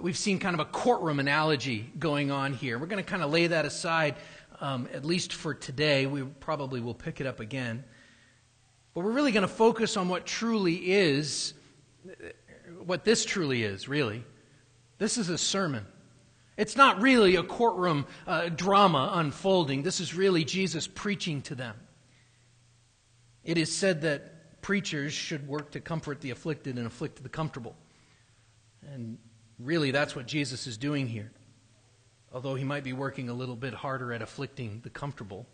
We've 0.00 0.18
seen 0.18 0.38
kind 0.38 0.54
of 0.54 0.60
a 0.60 0.64
courtroom 0.66 1.18
analogy 1.18 1.90
going 1.98 2.30
on 2.30 2.52
here. 2.52 2.78
We're 2.78 2.86
going 2.86 3.02
to 3.02 3.08
kind 3.08 3.22
of 3.22 3.30
lay 3.30 3.46
that 3.46 3.64
aside, 3.64 4.16
um, 4.60 4.88
at 4.92 5.04
least 5.04 5.32
for 5.32 5.54
today. 5.54 6.06
We 6.06 6.24
probably 6.24 6.80
will 6.80 6.94
pick 6.94 7.20
it 7.20 7.26
up 7.26 7.40
again. 7.40 7.84
But 8.98 9.04
we're 9.04 9.12
really 9.12 9.30
going 9.30 9.42
to 9.42 9.48
focus 9.48 9.96
on 9.96 10.08
what 10.08 10.26
truly 10.26 10.74
is, 10.74 11.54
what 12.84 13.04
this 13.04 13.24
truly 13.24 13.62
is, 13.62 13.86
really. 13.86 14.24
This 14.98 15.18
is 15.18 15.28
a 15.28 15.38
sermon. 15.38 15.86
It's 16.56 16.74
not 16.74 17.00
really 17.00 17.36
a 17.36 17.44
courtroom 17.44 18.08
uh, 18.26 18.48
drama 18.48 19.12
unfolding. 19.14 19.84
This 19.84 20.00
is 20.00 20.16
really 20.16 20.42
Jesus 20.42 20.88
preaching 20.88 21.42
to 21.42 21.54
them. 21.54 21.76
It 23.44 23.56
is 23.56 23.72
said 23.72 24.00
that 24.00 24.62
preachers 24.62 25.12
should 25.12 25.46
work 25.46 25.70
to 25.70 25.80
comfort 25.80 26.20
the 26.20 26.32
afflicted 26.32 26.76
and 26.76 26.84
afflict 26.84 27.22
the 27.22 27.28
comfortable. 27.28 27.76
And 28.92 29.18
Really, 29.58 29.92
that's 29.92 30.14
what 30.14 30.26
Jesus 30.26 30.66
is 30.66 30.76
doing 30.76 31.06
here. 31.06 31.30
Although 32.32 32.56
he 32.56 32.64
might 32.64 32.82
be 32.84 32.92
working 32.92 33.28
a 33.28 33.34
little 33.34 33.56
bit 33.56 33.74
harder 33.74 34.12
at 34.12 34.22
afflicting 34.22 34.80
the 34.82 34.90
comfortable. 34.90 35.46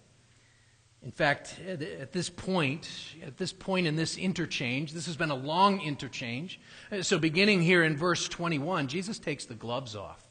In 1.05 1.11
fact, 1.11 1.57
at 1.69 2.13
this 2.13 2.31
point, 2.31 2.89
at 3.23 3.37
this 3.37 3.53
point 3.53 3.87
in 3.87 3.95
this 3.95 4.17
interchange, 4.17 4.93
this 4.93 5.05
has 5.05 5.19
been 5.19 5.31
a 5.31 5.35
long 5.35 5.83
interchange. 5.83 6.59
So, 7.03 7.19
beginning 7.19 7.61
here 7.61 7.85
in 7.85 7.95
verse 7.95 8.27
21, 8.27 8.89
Jesus 8.89 9.19
takes 9.19 9.45
the 9.45 9.55
gloves 9.55 9.95
off. 9.95 10.27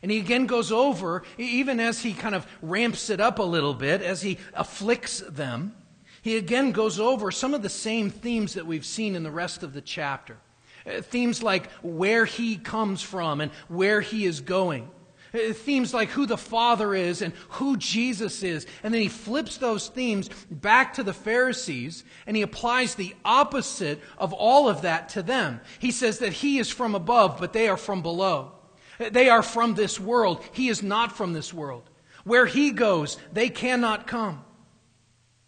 And 0.00 0.10
he 0.10 0.18
again 0.18 0.46
goes 0.46 0.72
over, 0.72 1.22
even 1.36 1.80
as 1.80 2.00
he 2.00 2.14
kind 2.14 2.34
of 2.34 2.46
ramps 2.62 3.10
it 3.10 3.20
up 3.20 3.38
a 3.38 3.44
little 3.44 3.74
bit, 3.74 4.00
as 4.00 4.22
he 4.22 4.38
afflicts 4.54 5.20
them, 5.20 5.74
he 6.22 6.38
again 6.38 6.72
goes 6.72 6.98
over 6.98 7.30
some 7.30 7.52
of 7.52 7.62
the 7.62 7.68
same 7.68 8.08
themes 8.08 8.54
that 8.54 8.66
we've 8.66 8.86
seen 8.86 9.14
in 9.14 9.22
the 9.22 9.30
rest 9.30 9.62
of 9.62 9.74
the 9.74 9.82
chapter. 9.82 10.38
Uh, 10.86 11.02
themes 11.02 11.42
like 11.42 11.70
where 11.82 12.24
he 12.24 12.56
comes 12.56 13.02
from 13.02 13.42
and 13.42 13.52
where 13.68 14.00
he 14.00 14.24
is 14.24 14.40
going. 14.40 14.90
Uh, 15.34 15.52
themes 15.52 15.94
like 15.94 16.10
who 16.10 16.26
the 16.26 16.36
Father 16.36 16.94
is 16.94 17.22
and 17.22 17.32
who 17.50 17.76
Jesus 17.76 18.42
is. 18.42 18.66
And 18.82 18.92
then 18.92 19.00
he 19.00 19.08
flips 19.08 19.56
those 19.56 19.88
themes 19.88 20.28
back 20.50 20.94
to 20.94 21.02
the 21.02 21.14
Pharisees 21.14 22.04
and 22.26 22.36
he 22.36 22.42
applies 22.42 22.94
the 22.94 23.14
opposite 23.24 24.00
of 24.18 24.32
all 24.32 24.68
of 24.68 24.82
that 24.82 25.08
to 25.10 25.22
them. 25.22 25.60
He 25.78 25.90
says 25.90 26.18
that 26.18 26.34
he 26.34 26.58
is 26.58 26.70
from 26.70 26.94
above, 26.94 27.38
but 27.38 27.52
they 27.52 27.68
are 27.68 27.76
from 27.76 28.02
below. 28.02 28.52
They 28.98 29.30
are 29.30 29.42
from 29.42 29.74
this 29.74 29.98
world. 29.98 30.44
He 30.52 30.68
is 30.68 30.82
not 30.82 31.16
from 31.16 31.32
this 31.32 31.52
world. 31.52 31.88
Where 32.24 32.46
he 32.46 32.70
goes, 32.70 33.16
they 33.32 33.48
cannot 33.48 34.06
come. 34.06 34.44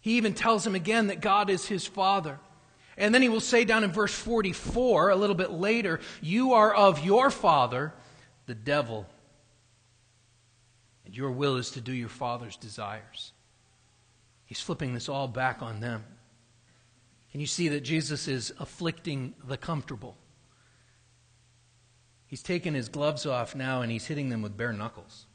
He 0.01 0.17
even 0.17 0.33
tells 0.33 0.65
him 0.65 0.75
again 0.75 1.07
that 1.07 1.21
God 1.21 1.49
is 1.49 1.67
his 1.67 1.87
father. 1.87 2.39
And 2.97 3.13
then 3.13 3.21
he 3.21 3.29
will 3.29 3.39
say 3.39 3.65
down 3.65 3.83
in 3.83 3.91
verse 3.91 4.13
44, 4.13 5.09
a 5.09 5.15
little 5.15 5.35
bit 5.35 5.51
later, 5.51 5.99
You 6.21 6.53
are 6.53 6.73
of 6.73 7.03
your 7.03 7.29
father, 7.29 7.93
the 8.45 8.55
devil, 8.55 9.07
your 11.15 11.31
will 11.31 11.55
is 11.55 11.71
to 11.71 11.81
do 11.81 11.93
your 11.93 12.09
father's 12.09 12.57
desires. 12.57 13.31
He's 14.45 14.59
flipping 14.59 14.93
this 14.93 15.09
all 15.09 15.27
back 15.27 15.61
on 15.61 15.79
them. 15.79 16.03
Can 17.31 17.41
you 17.41 17.47
see 17.47 17.69
that 17.69 17.81
Jesus 17.81 18.27
is 18.27 18.53
afflicting 18.59 19.33
the 19.47 19.57
comfortable? 19.57 20.15
He's 22.27 22.43
taken 22.43 22.73
his 22.73 22.89
gloves 22.89 23.25
off 23.25 23.55
now 23.55 23.81
and 23.81 23.91
he's 23.91 24.05
hitting 24.05 24.29
them 24.29 24.41
with 24.41 24.57
bare 24.57 24.73
knuckles, 24.73 25.25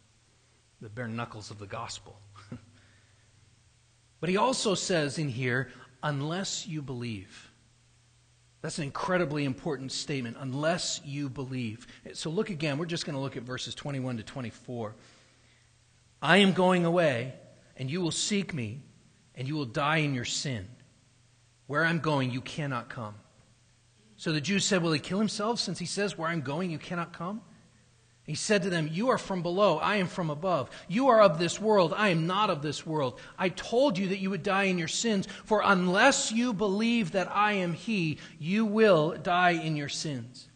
the 0.80 0.88
bare 0.88 1.08
knuckles 1.08 1.50
of 1.50 1.58
the 1.58 1.66
gospel. 1.66 2.18
but 4.20 4.28
he 4.28 4.36
also 4.36 4.74
says 4.74 5.18
in 5.18 5.28
here, 5.28 5.70
unless 6.02 6.66
you 6.66 6.82
believe. 6.82 7.50
That's 8.62 8.78
an 8.78 8.84
incredibly 8.84 9.44
important 9.44 9.92
statement, 9.92 10.36
unless 10.38 11.00
you 11.04 11.30
believe. 11.30 11.86
So 12.12 12.28
look 12.28 12.50
again, 12.50 12.76
we're 12.76 12.86
just 12.86 13.06
going 13.06 13.14
to 13.14 13.20
look 13.20 13.36
at 13.36 13.42
verses 13.42 13.74
21 13.74 14.18
to 14.18 14.22
24. 14.22 14.94
I 16.22 16.38
am 16.38 16.52
going 16.52 16.84
away, 16.84 17.34
and 17.76 17.90
you 17.90 18.00
will 18.00 18.10
seek 18.10 18.52
me, 18.52 18.82
and 19.34 19.48
you 19.48 19.54
will 19.56 19.64
die 19.64 19.98
in 19.98 20.14
your 20.14 20.24
sin. 20.24 20.66
Where 21.66 21.84
I'm 21.84 22.00
going, 22.00 22.30
you 22.30 22.40
cannot 22.40 22.88
come. 22.88 23.14
So 24.16 24.32
the 24.32 24.40
Jews 24.40 24.66
said, 24.66 24.82
Will 24.82 24.92
he 24.92 24.98
kill 24.98 25.18
himself 25.18 25.60
since 25.60 25.78
he 25.78 25.86
says, 25.86 26.18
Where 26.18 26.28
I'm 26.28 26.42
going, 26.42 26.70
you 26.70 26.78
cannot 26.78 27.14
come? 27.14 27.40
He 28.24 28.34
said 28.34 28.64
to 28.64 28.70
them, 28.70 28.90
You 28.92 29.08
are 29.08 29.18
from 29.18 29.42
below, 29.42 29.78
I 29.78 29.96
am 29.96 30.06
from 30.06 30.28
above. 30.28 30.68
You 30.88 31.08
are 31.08 31.22
of 31.22 31.38
this 31.38 31.58
world, 31.58 31.94
I 31.96 32.10
am 32.10 32.26
not 32.26 32.50
of 32.50 32.60
this 32.60 32.84
world. 32.84 33.18
I 33.38 33.48
told 33.48 33.96
you 33.96 34.08
that 34.08 34.18
you 34.18 34.28
would 34.28 34.42
die 34.42 34.64
in 34.64 34.76
your 34.76 34.88
sins, 34.88 35.26
for 35.46 35.62
unless 35.64 36.30
you 36.30 36.52
believe 36.52 37.12
that 37.12 37.34
I 37.34 37.54
am 37.54 37.72
He, 37.72 38.18
you 38.38 38.66
will 38.66 39.16
die 39.16 39.52
in 39.52 39.74
your 39.74 39.88
sins. 39.88 40.49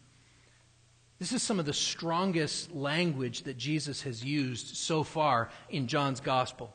This 1.19 1.31
is 1.31 1.41
some 1.41 1.59
of 1.59 1.65
the 1.65 1.73
strongest 1.73 2.73
language 2.73 3.43
that 3.43 3.57
Jesus 3.57 4.01
has 4.01 4.23
used 4.23 4.75
so 4.75 5.03
far 5.03 5.49
in 5.69 5.87
John's 5.87 6.19
Gospel 6.19 6.73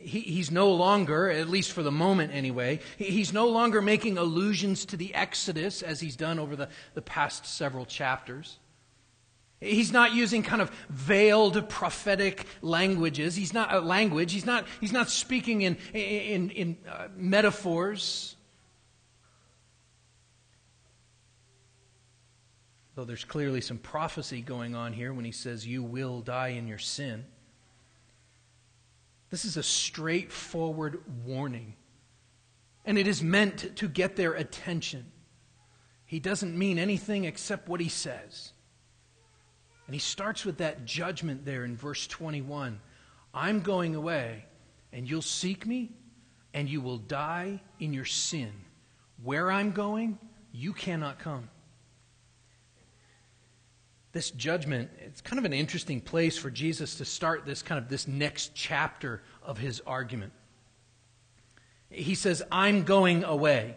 he, 0.00 0.20
he's 0.20 0.50
no 0.50 0.72
longer, 0.72 1.30
at 1.30 1.48
least 1.48 1.72
for 1.72 1.82
the 1.82 1.92
moment 1.92 2.32
anyway, 2.32 2.80
he's 2.96 3.32
no 3.32 3.48
longer 3.48 3.82
making 3.82 4.18
allusions 4.18 4.84
to 4.86 4.96
the 4.96 5.14
Exodus 5.14 5.82
as 5.82 6.00
he's 6.00 6.16
done 6.16 6.38
over 6.38 6.56
the, 6.56 6.68
the 6.94 7.02
past 7.02 7.46
several 7.46 7.84
chapters. 7.84 8.58
He's 9.60 9.92
not 9.92 10.14
using 10.14 10.42
kind 10.42 10.62
of 10.62 10.70
veiled 10.88 11.68
prophetic 11.68 12.46
languages. 12.62 13.36
He's 13.36 13.52
not 13.52 13.70
uh, 13.70 13.82
language. 13.82 14.32
He's 14.32 14.46
not. 14.46 14.66
He's 14.80 14.92
not 14.92 15.10
speaking 15.10 15.60
in 15.60 15.76
in, 15.92 16.48
in 16.48 16.78
uh, 16.90 17.08
metaphors. 17.14 18.36
Though 23.00 23.06
there's 23.06 23.24
clearly 23.24 23.62
some 23.62 23.78
prophecy 23.78 24.42
going 24.42 24.74
on 24.74 24.92
here 24.92 25.14
when 25.14 25.24
he 25.24 25.32
says, 25.32 25.66
"You 25.66 25.82
will 25.82 26.20
die 26.20 26.48
in 26.48 26.68
your 26.68 26.76
sin." 26.76 27.24
This 29.30 29.46
is 29.46 29.56
a 29.56 29.62
straightforward 29.62 31.02
warning. 31.24 31.76
And 32.84 32.98
it 32.98 33.06
is 33.06 33.22
meant 33.22 33.74
to 33.76 33.88
get 33.88 34.16
their 34.16 34.34
attention. 34.34 35.10
He 36.04 36.20
doesn't 36.20 36.58
mean 36.58 36.78
anything 36.78 37.24
except 37.24 37.70
what 37.70 37.80
he 37.80 37.88
says. 37.88 38.52
And 39.86 39.94
he 39.94 39.98
starts 39.98 40.44
with 40.44 40.58
that 40.58 40.84
judgment 40.84 41.46
there 41.46 41.64
in 41.64 41.78
verse 41.78 42.06
21 42.06 42.82
I'm 43.32 43.62
going 43.62 43.94
away, 43.94 44.44
and 44.92 45.08
you'll 45.08 45.22
seek 45.22 45.64
me, 45.64 45.94
and 46.52 46.68
you 46.68 46.82
will 46.82 46.98
die 46.98 47.62
in 47.78 47.94
your 47.94 48.04
sin. 48.04 48.52
Where 49.22 49.50
I'm 49.50 49.72
going, 49.72 50.18
you 50.52 50.74
cannot 50.74 51.18
come 51.18 51.48
this 54.12 54.30
judgment 54.30 54.90
it's 54.98 55.20
kind 55.20 55.38
of 55.38 55.44
an 55.44 55.52
interesting 55.52 56.00
place 56.00 56.36
for 56.36 56.50
jesus 56.50 56.96
to 56.96 57.04
start 57.04 57.44
this 57.46 57.62
kind 57.62 57.78
of 57.78 57.88
this 57.88 58.08
next 58.08 58.54
chapter 58.54 59.22
of 59.42 59.58
his 59.58 59.80
argument 59.86 60.32
he 61.90 62.14
says 62.14 62.42
i'm 62.50 62.84
going 62.84 63.24
away 63.24 63.74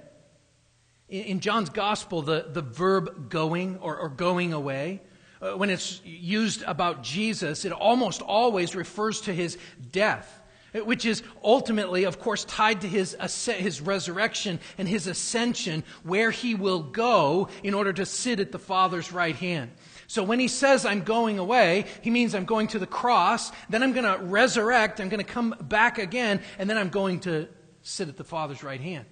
in 1.09 1.39
john's 1.39 1.69
gospel 1.69 2.21
the, 2.21 2.47
the 2.49 2.61
verb 2.61 3.29
going 3.29 3.77
or, 3.79 3.97
or 3.97 4.09
going 4.09 4.53
away 4.53 5.01
uh, 5.41 5.51
when 5.51 5.69
it's 5.69 6.01
used 6.03 6.63
about 6.63 7.03
jesus 7.03 7.65
it 7.65 7.71
almost 7.71 8.21
always 8.21 8.75
refers 8.75 9.21
to 9.21 9.33
his 9.33 9.57
death 9.91 10.39
which 10.73 11.05
is 11.05 11.21
ultimately, 11.43 12.05
of 12.05 12.19
course, 12.19 12.45
tied 12.45 12.81
to 12.81 12.87
his, 12.87 13.15
his 13.45 13.79
resurrection 13.79 14.59
and 14.77 14.87
his 14.87 15.05
ascension, 15.05 15.83
where 16.01 16.31
he 16.31 16.55
will 16.55 16.81
go 16.81 17.47
in 17.61 17.75
order 17.75 17.93
to 17.93 18.05
sit 18.05 18.39
at 18.39 18.51
the 18.51 18.59
Father's 18.59 19.11
right 19.11 19.35
hand. 19.35 19.69
So 20.13 20.21
when 20.21 20.39
he 20.39 20.47
says, 20.47 20.85
I'm 20.85 21.01
going 21.01 21.39
away, 21.39 21.85
he 22.03 22.11
means 22.11 22.35
I'm 22.35 22.45
going 22.45 22.67
to 22.67 22.77
the 22.77 22.85
cross, 22.85 23.51
then 23.67 23.81
I'm 23.81 23.93
going 23.93 24.05
to 24.05 24.23
resurrect, 24.23 25.01
I'm 25.01 25.09
going 25.09 25.25
to 25.25 25.31
come 25.31 25.55
back 25.59 25.97
again, 25.97 26.39
and 26.59 26.69
then 26.69 26.77
I'm 26.77 26.89
going 26.89 27.21
to 27.21 27.47
sit 27.81 28.09
at 28.09 28.15
the 28.15 28.23
Father's 28.23 28.61
right 28.61 28.79
hand. 28.79 29.07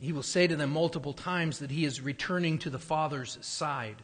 He 0.00 0.14
will 0.14 0.22
say 0.22 0.46
to 0.46 0.56
them 0.56 0.70
multiple 0.70 1.12
times 1.12 1.58
that 1.58 1.70
he 1.70 1.84
is 1.84 2.00
returning 2.00 2.56
to 2.60 2.70
the 2.70 2.78
Father's 2.78 3.36
side. 3.42 3.96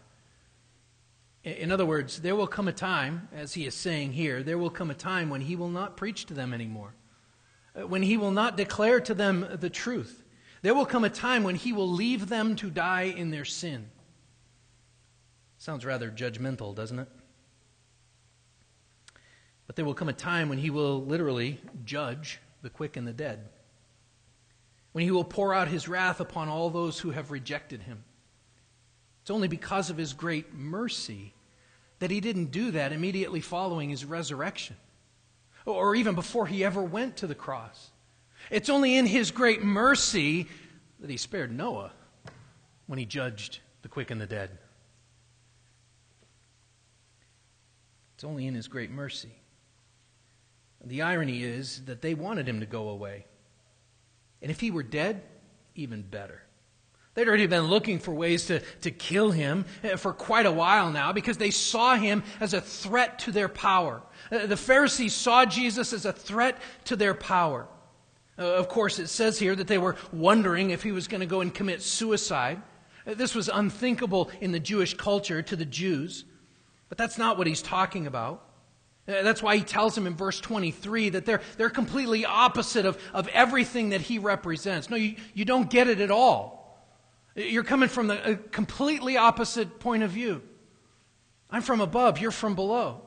In 1.42 1.72
other 1.72 1.86
words, 1.86 2.20
there 2.20 2.36
will 2.36 2.46
come 2.46 2.68
a 2.68 2.72
time, 2.74 3.30
as 3.34 3.54
he 3.54 3.64
is 3.64 3.74
saying 3.74 4.12
here, 4.12 4.42
there 4.42 4.58
will 4.58 4.68
come 4.68 4.90
a 4.90 4.94
time 4.94 5.30
when 5.30 5.40
he 5.40 5.56
will 5.56 5.70
not 5.70 5.96
preach 5.96 6.26
to 6.26 6.34
them 6.34 6.52
anymore, 6.52 6.92
uh, 7.74 7.86
when 7.86 8.02
he 8.02 8.18
will 8.18 8.30
not 8.30 8.58
declare 8.58 9.00
to 9.00 9.14
them 9.14 9.56
the 9.58 9.70
truth. 9.70 10.22
There 10.60 10.74
will 10.74 10.84
come 10.84 11.04
a 11.04 11.08
time 11.08 11.44
when 11.44 11.54
he 11.54 11.72
will 11.72 11.90
leave 11.90 12.28
them 12.28 12.56
to 12.56 12.68
die 12.68 13.04
in 13.04 13.30
their 13.30 13.46
sin. 13.46 13.88
Sounds 15.60 15.84
rather 15.84 16.10
judgmental, 16.10 16.74
doesn't 16.74 17.00
it? 17.00 17.08
But 19.66 19.76
there 19.76 19.84
will 19.84 19.92
come 19.92 20.08
a 20.08 20.14
time 20.14 20.48
when 20.48 20.56
he 20.56 20.70
will 20.70 21.04
literally 21.04 21.60
judge 21.84 22.40
the 22.62 22.70
quick 22.70 22.96
and 22.96 23.06
the 23.06 23.12
dead. 23.12 23.46
When 24.92 25.04
he 25.04 25.10
will 25.10 25.22
pour 25.22 25.52
out 25.52 25.68
his 25.68 25.86
wrath 25.86 26.18
upon 26.18 26.48
all 26.48 26.70
those 26.70 26.98
who 26.98 27.10
have 27.10 27.30
rejected 27.30 27.82
him. 27.82 28.04
It's 29.20 29.30
only 29.30 29.48
because 29.48 29.90
of 29.90 29.98
his 29.98 30.14
great 30.14 30.54
mercy 30.54 31.34
that 31.98 32.10
he 32.10 32.20
didn't 32.20 32.52
do 32.52 32.70
that 32.70 32.92
immediately 32.92 33.42
following 33.42 33.90
his 33.90 34.06
resurrection, 34.06 34.76
or 35.66 35.94
even 35.94 36.14
before 36.14 36.46
he 36.46 36.64
ever 36.64 36.82
went 36.82 37.18
to 37.18 37.26
the 37.26 37.34
cross. 37.34 37.90
It's 38.50 38.70
only 38.70 38.96
in 38.96 39.04
his 39.04 39.30
great 39.30 39.62
mercy 39.62 40.48
that 41.00 41.10
he 41.10 41.18
spared 41.18 41.54
Noah 41.54 41.92
when 42.86 42.98
he 42.98 43.04
judged 43.04 43.58
the 43.82 43.88
quick 43.88 44.10
and 44.10 44.18
the 44.18 44.26
dead. 44.26 44.56
It's 48.20 48.24
only 48.26 48.46
in 48.46 48.54
His 48.54 48.68
great 48.68 48.90
mercy. 48.90 49.32
The 50.84 51.00
irony 51.00 51.42
is 51.42 51.80
that 51.86 52.02
they 52.02 52.12
wanted 52.12 52.46
him 52.46 52.60
to 52.60 52.66
go 52.66 52.90
away. 52.90 53.24
And 54.42 54.50
if 54.50 54.60
he 54.60 54.70
were 54.70 54.82
dead, 54.82 55.22
even 55.74 56.02
better. 56.02 56.42
They'd 57.14 57.26
already 57.26 57.46
been 57.46 57.68
looking 57.68 57.98
for 57.98 58.12
ways 58.12 58.44
to, 58.48 58.60
to 58.82 58.90
kill 58.90 59.30
him 59.30 59.64
eh, 59.82 59.96
for 59.96 60.12
quite 60.12 60.44
a 60.44 60.52
while 60.52 60.90
now 60.90 61.14
because 61.14 61.38
they 61.38 61.50
saw 61.50 61.96
him 61.96 62.22
as 62.40 62.52
a 62.52 62.60
threat 62.60 63.20
to 63.20 63.32
their 63.32 63.48
power. 63.48 64.02
Eh, 64.30 64.44
the 64.44 64.54
Pharisees 64.54 65.14
saw 65.14 65.46
Jesus 65.46 65.94
as 65.94 66.04
a 66.04 66.12
threat 66.12 66.58
to 66.84 66.96
their 66.96 67.14
power. 67.14 67.68
Uh, 68.38 68.42
of 68.42 68.68
course, 68.68 68.98
it 68.98 69.08
says 69.08 69.38
here 69.38 69.56
that 69.56 69.66
they 69.66 69.78
were 69.78 69.96
wondering 70.12 70.68
if 70.68 70.82
he 70.82 70.92
was 70.92 71.08
going 71.08 71.22
to 71.22 71.26
go 71.26 71.40
and 71.40 71.54
commit 71.54 71.80
suicide. 71.80 72.60
This 73.06 73.34
was 73.34 73.48
unthinkable 73.48 74.30
in 74.42 74.52
the 74.52 74.60
Jewish 74.60 74.92
culture 74.92 75.40
to 75.40 75.56
the 75.56 75.64
Jews. 75.64 76.26
But 76.90 76.98
that's 76.98 77.16
not 77.16 77.38
what 77.38 77.46
he's 77.46 77.62
talking 77.62 78.06
about. 78.06 78.44
Uh, 79.08 79.22
that's 79.22 79.42
why 79.42 79.56
he 79.56 79.62
tells 79.62 79.96
him 79.96 80.06
in 80.06 80.14
verse 80.14 80.38
23 80.40 81.10
that 81.10 81.24
they're, 81.24 81.40
they're 81.56 81.70
completely 81.70 82.26
opposite 82.26 82.84
of, 82.84 82.98
of 83.14 83.28
everything 83.28 83.90
that 83.90 84.02
he 84.02 84.18
represents. 84.18 84.90
No, 84.90 84.96
you, 84.96 85.16
you 85.32 85.46
don't 85.46 85.70
get 85.70 85.88
it 85.88 86.00
at 86.00 86.10
all. 86.10 86.60
You're 87.34 87.64
coming 87.64 87.88
from 87.88 88.08
the, 88.08 88.32
a 88.32 88.36
completely 88.36 89.16
opposite 89.16 89.80
point 89.80 90.02
of 90.02 90.10
view. 90.10 90.42
I'm 91.48 91.62
from 91.62 91.80
above, 91.80 92.18
you're 92.18 92.30
from 92.30 92.54
below. 92.54 93.02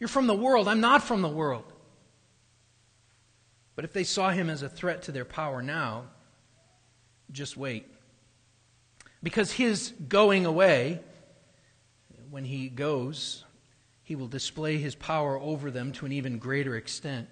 You're 0.00 0.08
from 0.08 0.26
the 0.26 0.34
world, 0.34 0.66
I'm 0.66 0.80
not 0.80 1.04
from 1.04 1.22
the 1.22 1.28
world. 1.28 1.72
But 3.76 3.84
if 3.84 3.92
they 3.92 4.04
saw 4.04 4.30
him 4.30 4.48
as 4.48 4.62
a 4.62 4.68
threat 4.68 5.02
to 5.02 5.12
their 5.12 5.26
power 5.26 5.62
now, 5.62 6.04
just 7.30 7.56
wait. 7.56 7.86
Because 9.22 9.52
his 9.52 9.92
going 10.08 10.46
away, 10.46 11.00
when 12.30 12.44
he 12.44 12.68
goes, 12.68 13.44
he 14.02 14.16
will 14.16 14.28
display 14.28 14.78
his 14.78 14.94
power 14.94 15.38
over 15.38 15.70
them 15.70 15.92
to 15.92 16.06
an 16.06 16.12
even 16.12 16.38
greater 16.38 16.76
extent. 16.76 17.28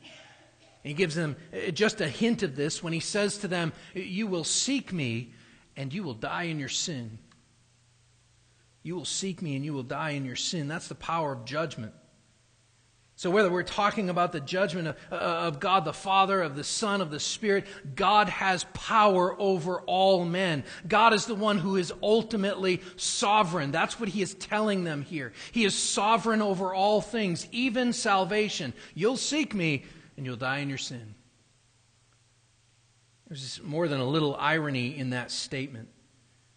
he 0.83 0.95
gives 0.95 1.15
them 1.15 1.37
uh, 1.53 1.71
just 1.71 2.01
a 2.01 2.09
hint 2.09 2.43
of 2.43 2.57
this 2.57 2.83
when 2.83 2.93
he 2.93 3.01
says 3.01 3.39
to 3.39 3.49
them, 3.49 3.73
You 3.95 4.27
will 4.27 4.45
seek 4.45 4.93
me 4.93 5.33
and 5.77 5.93
you 5.93 6.03
will 6.03 6.15
die 6.15 6.45
in 6.45 6.59
your 6.59 6.69
sin. 6.69 7.19
You 8.83 8.97
will 8.97 9.05
seek 9.05 9.41
me 9.41 9.57
and 9.57 9.65
you 9.65 9.73
will 9.73 9.83
die 9.83 10.11
in 10.11 10.25
your 10.25 10.37
sin. 10.37 10.69
That's 10.69 10.89
the 10.89 10.95
power 10.95 11.33
of 11.33 11.45
judgment. 11.45 11.95
So, 13.25 13.31
whether 13.31 13.51
we're 13.51 13.63
talking 13.63 14.11
about 14.11 14.33
the 14.33 14.41
judgment 14.41 14.89
of, 14.89 14.97
uh, 15.11 15.15
of, 15.15 15.59
God 15.59 15.87
the 15.87 15.95
Father, 15.95 16.43
of 16.43 16.57
the 16.57 16.63
Son, 16.63 17.01
of 17.01 17.11
the 17.11 17.19
Spirit, 17.19 17.67
God 17.95 18.29
has 18.29 18.67
power 18.75 19.35
over 19.41 19.81
all 19.81 20.27
men. 20.27 20.63
God 20.87 21.15
is 21.15 21.25
the 21.25 21.35
one 21.35 21.57
who 21.57 21.77
is 21.77 21.91
ultimately 22.03 22.83
sovereign. 22.97 23.71
That's 23.71 23.99
what 23.99 24.11
He 24.11 24.21
is 24.21 24.35
telling 24.35 24.85
them 24.85 25.01
here. 25.01 25.33
He 25.53 25.65
is 25.65 25.75
sovereign 25.75 26.43
over 26.43 26.75
all 26.75 27.01
things, 27.01 27.49
even 27.51 27.95
salvation. 27.95 28.75
You'll 28.93 29.17
seek 29.17 29.55
me, 29.55 29.87
and 30.19 30.27
you'll 30.27 30.37
die 30.37 30.59
in 30.59 30.69
your 30.69 30.77
sin. 30.77 31.15
There's 33.29 33.59
more 33.65 33.89
than 33.89 34.01
a 34.01 34.07
little 34.07 34.37
irony 34.39 34.99
in 34.99 35.09
that 35.11 35.31
statement, 35.31 35.89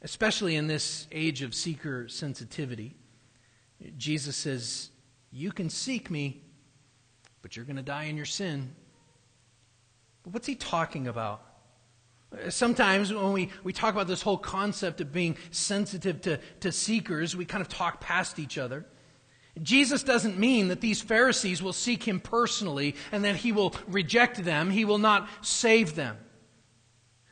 especially 0.01 0.57
in 0.57 0.67
this 0.67 1.07
age 1.13 1.43
of 1.43 1.55
seeker 1.55 2.09
sensitivity. 2.09 2.97
Jesus 3.95 4.35
says, 4.35 4.91
You 5.31 5.53
can 5.53 5.69
seek 5.69 6.11
me 6.11 6.43
but 7.47 7.55
you're 7.55 7.63
going 7.63 7.77
to 7.77 7.81
die 7.81 8.03
in 8.03 8.17
your 8.17 8.25
sin. 8.25 8.75
But 10.23 10.33
what's 10.33 10.47
he 10.47 10.55
talking 10.55 11.07
about? 11.07 11.41
Sometimes 12.49 13.13
when 13.13 13.31
we, 13.31 13.51
we 13.63 13.71
talk 13.71 13.93
about 13.93 14.07
this 14.07 14.21
whole 14.21 14.37
concept 14.37 14.99
of 14.99 15.13
being 15.13 15.37
sensitive 15.49 16.19
to, 16.23 16.41
to 16.59 16.73
seekers, 16.73 17.37
we 17.37 17.45
kind 17.45 17.61
of 17.61 17.69
talk 17.69 18.01
past 18.01 18.37
each 18.37 18.57
other. 18.57 18.85
Jesus 19.61 20.03
doesn't 20.03 20.37
mean 20.37 20.67
that 20.67 20.81
these 20.81 20.99
Pharisees 20.99 21.63
will 21.63 21.71
seek 21.71 22.03
him 22.03 22.19
personally 22.19 22.95
and 23.13 23.23
that 23.23 23.37
he 23.37 23.53
will 23.53 23.73
reject 23.87 24.43
them. 24.43 24.69
He 24.69 24.83
will 24.83 24.97
not 24.97 25.29
save 25.39 25.95
them. 25.95 26.17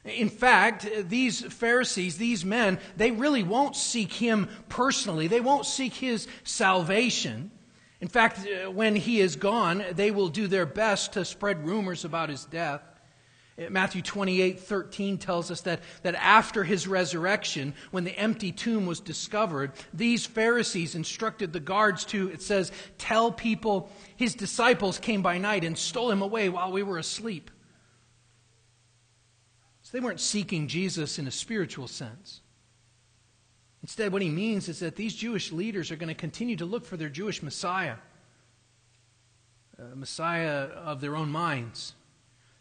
In 0.05 0.29
fact, 0.29 0.87
these 1.09 1.41
Pharisees, 1.41 2.17
these 2.17 2.45
men, 2.45 2.79
they 2.95 3.11
really 3.11 3.43
won't 3.43 3.75
seek 3.75 4.13
him 4.13 4.47
personally. 4.69 5.27
They 5.27 5.41
won't 5.41 5.65
seek 5.65 5.93
his 5.93 6.25
salvation. 6.45 7.51
In 8.01 8.07
fact, 8.07 8.45
uh, 8.45 8.69
when 8.71 8.95
he 8.95 9.21
is 9.21 9.35
gone, 9.35 9.83
they 9.93 10.11
will 10.11 10.27
do 10.27 10.47
their 10.47 10.65
best 10.65 11.13
to 11.13 11.25
spread 11.25 11.65
rumors 11.65 12.03
about 12.03 12.29
his 12.29 12.45
death. 12.45 12.81
Uh, 13.57 13.69
Matthew 13.69 14.01
28 14.01 14.59
13 14.59 15.17
tells 15.17 15.49
us 15.49 15.61
that, 15.61 15.79
that 16.03 16.15
after 16.15 16.63
his 16.63 16.87
resurrection, 16.87 17.73
when 17.91 18.03
the 18.03 18.17
empty 18.17 18.51
tomb 18.51 18.85
was 18.85 18.99
discovered, 18.99 19.71
these 19.93 20.25
Pharisees 20.25 20.95
instructed 20.95 21.53
the 21.53 21.59
guards 21.59 22.03
to, 22.05 22.29
it 22.29 22.41
says, 22.41 22.71
tell 22.97 23.31
people 23.31 23.89
his 24.17 24.35
disciples 24.35 24.99
came 24.99 25.21
by 25.21 25.37
night 25.37 25.63
and 25.63 25.77
stole 25.77 26.11
him 26.11 26.21
away 26.21 26.49
while 26.49 26.71
we 26.71 26.83
were 26.83 26.97
asleep. 26.97 27.49
So 29.81 29.97
they 29.97 30.03
weren't 30.03 30.19
seeking 30.19 30.67
Jesus 30.67 31.17
in 31.19 31.27
a 31.27 31.31
spiritual 31.31 31.87
sense. 31.87 32.41
Instead, 33.85 34.11
what 34.11 34.23
he 34.23 34.29
means 34.29 34.67
is 34.67 34.79
that 34.79 34.95
these 34.95 35.13
Jewish 35.13 35.51
leaders 35.51 35.91
are 35.91 35.95
going 35.95 36.07
to 36.07 36.15
continue 36.15 36.55
to 36.55 36.65
look 36.65 36.85
for 36.85 36.97
their 36.97 37.07
Jewish 37.07 37.43
Messiah, 37.43 37.97
a 39.77 39.95
Messiah 39.95 40.63
of 40.63 41.01
their 41.01 41.15
own 41.15 41.29
minds. 41.29 41.93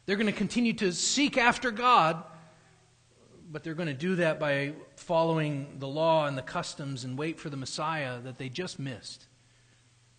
They're 0.05 0.19
going 0.19 0.27
to 0.27 0.33
continue 0.33 0.75
to 0.75 0.93
seek 0.93 1.39
after 1.39 1.71
God, 1.71 2.23
but 3.51 3.65
they're 3.65 3.73
going 3.73 3.89
to 3.89 3.95
do 3.95 4.17
that 4.17 4.39
by 4.39 4.75
following 4.97 5.77
the 5.79 5.89
law 5.89 6.27
and 6.27 6.37
the 6.37 6.43
customs 6.43 7.05
and 7.05 7.17
wait 7.17 7.41
for 7.41 7.49
the 7.49 7.57
Messiah 7.57 8.21
that 8.21 8.37
they 8.37 8.51
just 8.51 8.79
missed, 8.79 9.27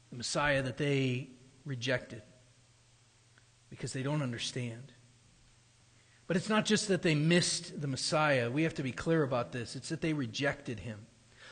the 0.09 0.17
Messiah 0.17 0.63
that 0.63 0.77
they 0.77 1.29
rejected 1.65 2.23
because 3.69 3.93
they 3.93 4.01
don't 4.01 4.23
understand. 4.23 4.91
But 6.27 6.37
it's 6.37 6.49
not 6.49 6.65
just 6.65 6.87
that 6.87 7.01
they 7.01 7.15
missed 7.15 7.79
the 7.79 7.87
Messiah. 7.87 8.49
We 8.49 8.63
have 8.63 8.73
to 8.75 8.83
be 8.83 8.91
clear 8.91 9.23
about 9.23 9.51
this. 9.51 9.75
It's 9.75 9.89
that 9.89 10.01
they 10.01 10.13
rejected 10.13 10.79
him. 10.79 11.05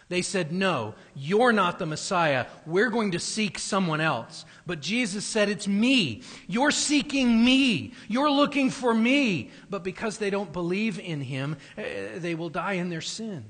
They 0.09 0.21
said, 0.21 0.51
No, 0.51 0.95
you're 1.15 1.53
not 1.53 1.79
the 1.79 1.85
Messiah. 1.85 2.45
We're 2.65 2.89
going 2.89 3.11
to 3.11 3.19
seek 3.19 3.57
someone 3.57 4.01
else. 4.01 4.45
But 4.65 4.81
Jesus 4.81 5.25
said, 5.25 5.49
It's 5.49 5.67
me. 5.67 6.23
You're 6.47 6.71
seeking 6.71 7.43
me. 7.43 7.93
You're 8.07 8.31
looking 8.31 8.69
for 8.69 8.93
me. 8.93 9.51
But 9.69 9.83
because 9.83 10.17
they 10.17 10.29
don't 10.29 10.51
believe 10.51 10.99
in 10.99 11.21
him, 11.21 11.57
eh, 11.77 12.17
they 12.17 12.35
will 12.35 12.49
die 12.49 12.73
in 12.73 12.89
their 12.89 13.01
sin. 13.01 13.45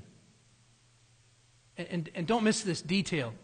And, 1.76 1.88
and, 1.90 2.10
and 2.14 2.26
don't 2.26 2.44
miss 2.44 2.62
this 2.62 2.80
detail. 2.82 3.34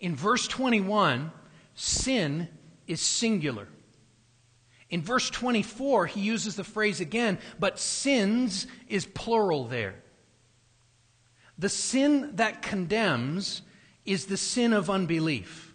In 0.00 0.16
verse 0.16 0.46
21, 0.48 1.32
sin 1.74 2.48
is 2.86 3.00
singular. 3.00 3.68
In 4.90 5.02
verse 5.02 5.28
24, 5.28 6.06
he 6.06 6.20
uses 6.20 6.56
the 6.56 6.64
phrase 6.64 7.00
again, 7.00 7.38
but 7.58 7.78
sins 7.78 8.66
is 8.88 9.04
plural 9.04 9.66
there. 9.66 9.96
The 11.58 11.68
sin 11.68 12.36
that 12.36 12.62
condemns 12.62 13.62
is 14.06 14.26
the 14.26 14.36
sin 14.36 14.72
of 14.72 14.88
unbelief. 14.88 15.74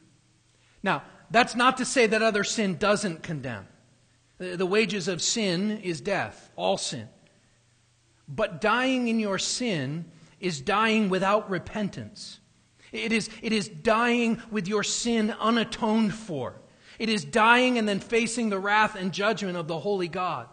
Now, 0.81 1.03
that's 1.29 1.55
not 1.55 1.77
to 1.77 1.85
say 1.85 2.07
that 2.07 2.21
other 2.21 2.43
sin 2.43 2.77
doesn't 2.77 3.21
condemn. 3.21 3.67
The 4.37 4.65
wages 4.65 5.07
of 5.07 5.21
sin 5.21 5.79
is 5.79 6.01
death, 6.01 6.51
all 6.55 6.77
sin. 6.77 7.07
But 8.27 8.61
dying 8.61 9.07
in 9.07 9.19
your 9.19 9.37
sin 9.37 10.05
is 10.39 10.59
dying 10.59 11.09
without 11.09 11.49
repentance. 11.49 12.39
It 12.91 13.11
is, 13.11 13.29
it 13.41 13.53
is 13.53 13.67
dying 13.67 14.41
with 14.51 14.67
your 14.67 14.83
sin 14.83 15.35
unatoned 15.39 16.13
for. 16.13 16.55
It 16.99 17.09
is 17.09 17.25
dying 17.25 17.77
and 17.77 17.87
then 17.87 17.99
facing 17.99 18.49
the 18.49 18.59
wrath 18.59 18.95
and 18.95 19.11
judgment 19.11 19.57
of 19.57 19.67
the 19.67 19.79
holy 19.79 20.07
God. 20.07 20.47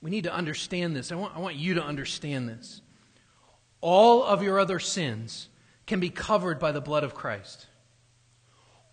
We 0.00 0.10
need 0.10 0.24
to 0.24 0.32
understand 0.32 0.94
this. 0.94 1.10
I 1.10 1.16
want, 1.16 1.36
I 1.36 1.40
want 1.40 1.56
you 1.56 1.74
to 1.74 1.82
understand 1.82 2.48
this. 2.48 2.82
All 3.80 4.22
of 4.22 4.42
your 4.42 4.58
other 4.58 4.78
sins 4.78 5.48
can 5.86 6.00
be 6.00 6.10
covered 6.10 6.58
by 6.58 6.72
the 6.72 6.80
blood 6.80 7.04
of 7.04 7.14
Christ. 7.14 7.66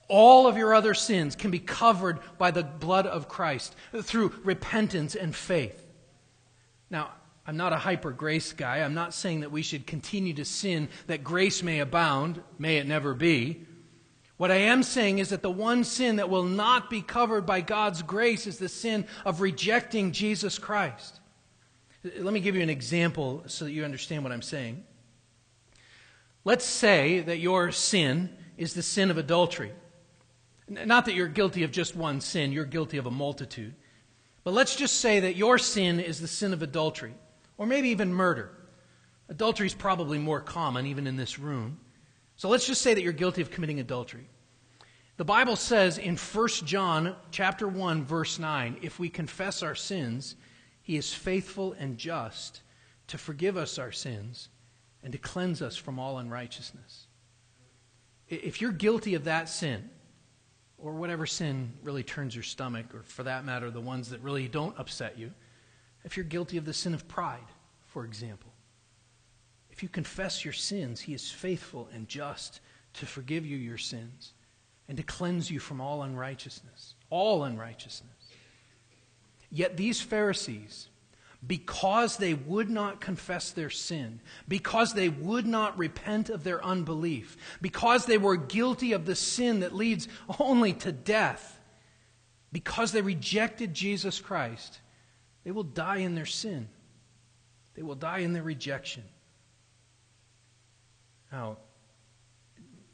All 0.08 0.48
of 0.48 0.58
your 0.58 0.74
other 0.74 0.94
sins 0.94 1.36
can 1.36 1.52
be 1.52 1.60
covered 1.60 2.20
by 2.38 2.52
the 2.52 2.64
blood 2.64 3.08
of 3.08 3.28
Christ 3.28 3.76
through 4.02 4.34
repentance 4.44 5.16
and 5.16 5.36
faith. 5.36 5.86
Now, 6.90 7.12
I'm 7.48 7.58
not 7.58 7.74
a 7.74 7.78
hyper 7.78 8.12
grace 8.12 8.54
guy. 8.54 8.78
I'm 8.78 8.94
not 8.94 9.14
saying 9.14 9.42
that 9.42 9.52
we 9.52 9.62
should 9.62 9.86
continue 9.86 10.34
to 10.36 10.46
sin 10.46 10.90
that 11.08 11.24
grace 11.24 11.62
may 11.62 11.80
abound. 11.80 12.42
May 12.58 12.78
it 12.78 12.88
never 12.88 13.14
be. 13.14 13.66
What 14.38 14.52
I 14.52 14.56
am 14.56 14.84
saying 14.84 15.20
is 15.20 15.30
that 15.30 15.42
the 15.42 15.50
one 15.50 15.84
sin 15.84 16.18
that 16.18 16.30
will 16.30 16.44
not 16.44 16.90
be 16.90 17.02
covered 17.02 17.46
by 17.46 17.62
God's 17.62 18.02
grace 18.02 18.48
is 18.48 18.58
the 18.58 18.68
sin 18.68 19.06
of 19.24 19.40
rejecting 19.40 20.12
Jesus 20.12 20.60
Christ. 20.60 21.20
Let 22.04 22.34
me 22.34 22.42
give 22.42 22.56
you 22.56 22.62
an 22.62 22.70
example 22.70 23.44
so 23.48 23.66
that 23.66 23.72
you 23.72 23.86
understand 23.86 24.24
what 24.24 24.34
I'm 24.34 24.42
saying. 24.42 24.84
Let's 26.44 26.66
say 26.66 27.22
that 27.22 27.40
your 27.40 27.72
sin 27.72 28.30
is 28.58 28.74
the 28.74 28.84
sin 28.84 29.10
of 29.10 29.18
adultery. 29.18 29.72
Not 30.68 31.06
that 31.06 31.16
you're 31.16 31.28
guilty 31.28 31.64
of 31.64 31.72
just 31.72 31.96
one 31.96 32.22
sin, 32.22 32.52
you're 32.52 32.66
guilty 32.66 32.98
of 32.98 33.06
a 33.06 33.12
multitude. 33.12 33.74
But 34.44 34.54
let's 34.54 34.76
just 34.76 35.00
say 35.00 35.22
that 35.22 35.36
your 35.36 35.58
sin 35.58 36.00
is 36.00 36.20
the 36.20 36.28
sin 36.28 36.54
of 36.54 36.62
adultery, 36.62 37.14
or 37.58 37.66
maybe 37.66 37.90
even 37.90 38.14
murder. 38.14 38.52
Adultery 39.28 39.66
is 39.66 39.74
probably 39.74 40.20
more 40.20 40.42
common, 40.42 40.86
even 40.86 41.08
in 41.08 41.16
this 41.16 41.40
room. 41.40 41.80
So 42.38 42.50
let's 42.50 42.68
just 42.68 42.82
say 42.82 42.94
that 42.94 43.02
you're 43.02 43.14
guilty 43.14 43.42
of 43.42 43.52
committing 43.52 43.80
adultery. 43.80 44.28
The 45.18 45.26
Bible 45.26 45.56
says 45.56 45.98
in 45.98 46.18
1 46.18 46.48
John 46.66 47.16
chapter 47.32 47.68
1 47.68 48.04
verse 48.04 48.38
9, 48.38 48.78
if 48.82 49.00
we 49.00 49.10
confess 49.10 49.64
our 49.64 49.76
sins, 49.76 50.36
he 50.82 50.98
is 50.98 51.14
faithful 51.14 51.74
and 51.74 51.98
just 51.98 52.62
to 53.08 53.18
forgive 53.18 53.56
us 53.56 53.80
our 53.80 53.92
sins 53.92 54.50
and 55.04 55.14
to 55.14 55.18
cleanse 55.18 55.62
us 55.62 55.78
from 55.78 56.00
all 56.00 56.18
unrighteousness. 56.18 57.08
If 58.28 58.60
you're 58.60 58.72
guilty 58.72 59.16
of 59.16 59.26
that 59.26 59.48
sin, 59.48 59.90
or 60.78 60.94
whatever 60.94 61.26
sin 61.26 61.72
really 61.84 62.04
turns 62.04 62.36
your 62.36 62.44
stomach, 62.44 62.94
or 62.94 63.04
for 63.04 63.24
that 63.24 63.46
matter, 63.46 63.72
the 63.72 63.80
ones 63.80 64.10
that 64.10 64.22
really 64.22 64.48
don't 64.48 64.78
upset 64.78 65.18
you, 65.18 65.32
if 66.04 66.18
you're 66.18 66.24
guilty 66.24 66.58
of 66.58 66.66
the 66.66 66.74
sin 66.74 66.94
of 66.94 67.08
pride, 67.08 67.46
for 67.86 68.04
example, 68.04 68.52
if 69.76 69.84
you 69.84 69.90
confess 69.90 70.46
your 70.46 70.54
sins, 70.54 71.02
He 71.02 71.14
is 71.14 71.30
faithful 71.30 71.90
and 71.94 72.08
just 72.08 72.62
to 72.94 73.06
forgive 73.06 73.46
you 73.46 73.58
your 73.58 73.78
sins 73.78 74.32
and 74.88 74.96
to 74.98 75.04
cleanse 75.04 75.52
you 75.52 75.60
from 75.60 75.82
all 75.82 76.04
unrighteousness. 76.04 76.94
All 77.10 77.44
unrighteousness. 77.44 78.10
Yet 79.52 79.76
these 79.76 80.00
Pharisees, 80.00 80.88
because 81.46 82.16
they 82.16 82.34
would 82.34 82.70
not 82.70 83.02
confess 83.02 83.52
their 83.52 83.70
sin, 83.70 84.22
because 84.48 84.94
they 84.94 85.10
would 85.10 85.46
not 85.46 85.78
repent 85.78 86.30
of 86.30 86.46
their 86.46 86.64
unbelief, 86.64 87.36
because 87.62 88.06
they 88.06 88.18
were 88.18 88.38
guilty 88.38 88.94
of 88.94 89.06
the 89.06 89.16
sin 89.16 89.60
that 89.60 89.76
leads 89.76 90.08
only 90.40 90.72
to 90.72 90.94
death, 90.94 91.60
because 92.54 92.94
they 92.94 93.02
rejected 93.02 93.74
Jesus 93.74 94.22
Christ, 94.22 94.80
they 95.44 95.52
will 95.52 95.64
die 95.64 95.98
in 95.98 96.16
their 96.16 96.26
sin. 96.26 96.70
They 97.74 97.82
will 97.82 97.96
die 97.96 98.20
in 98.20 98.32
their 98.32 98.42
rejection. 98.42 99.04
Now, 101.36 101.58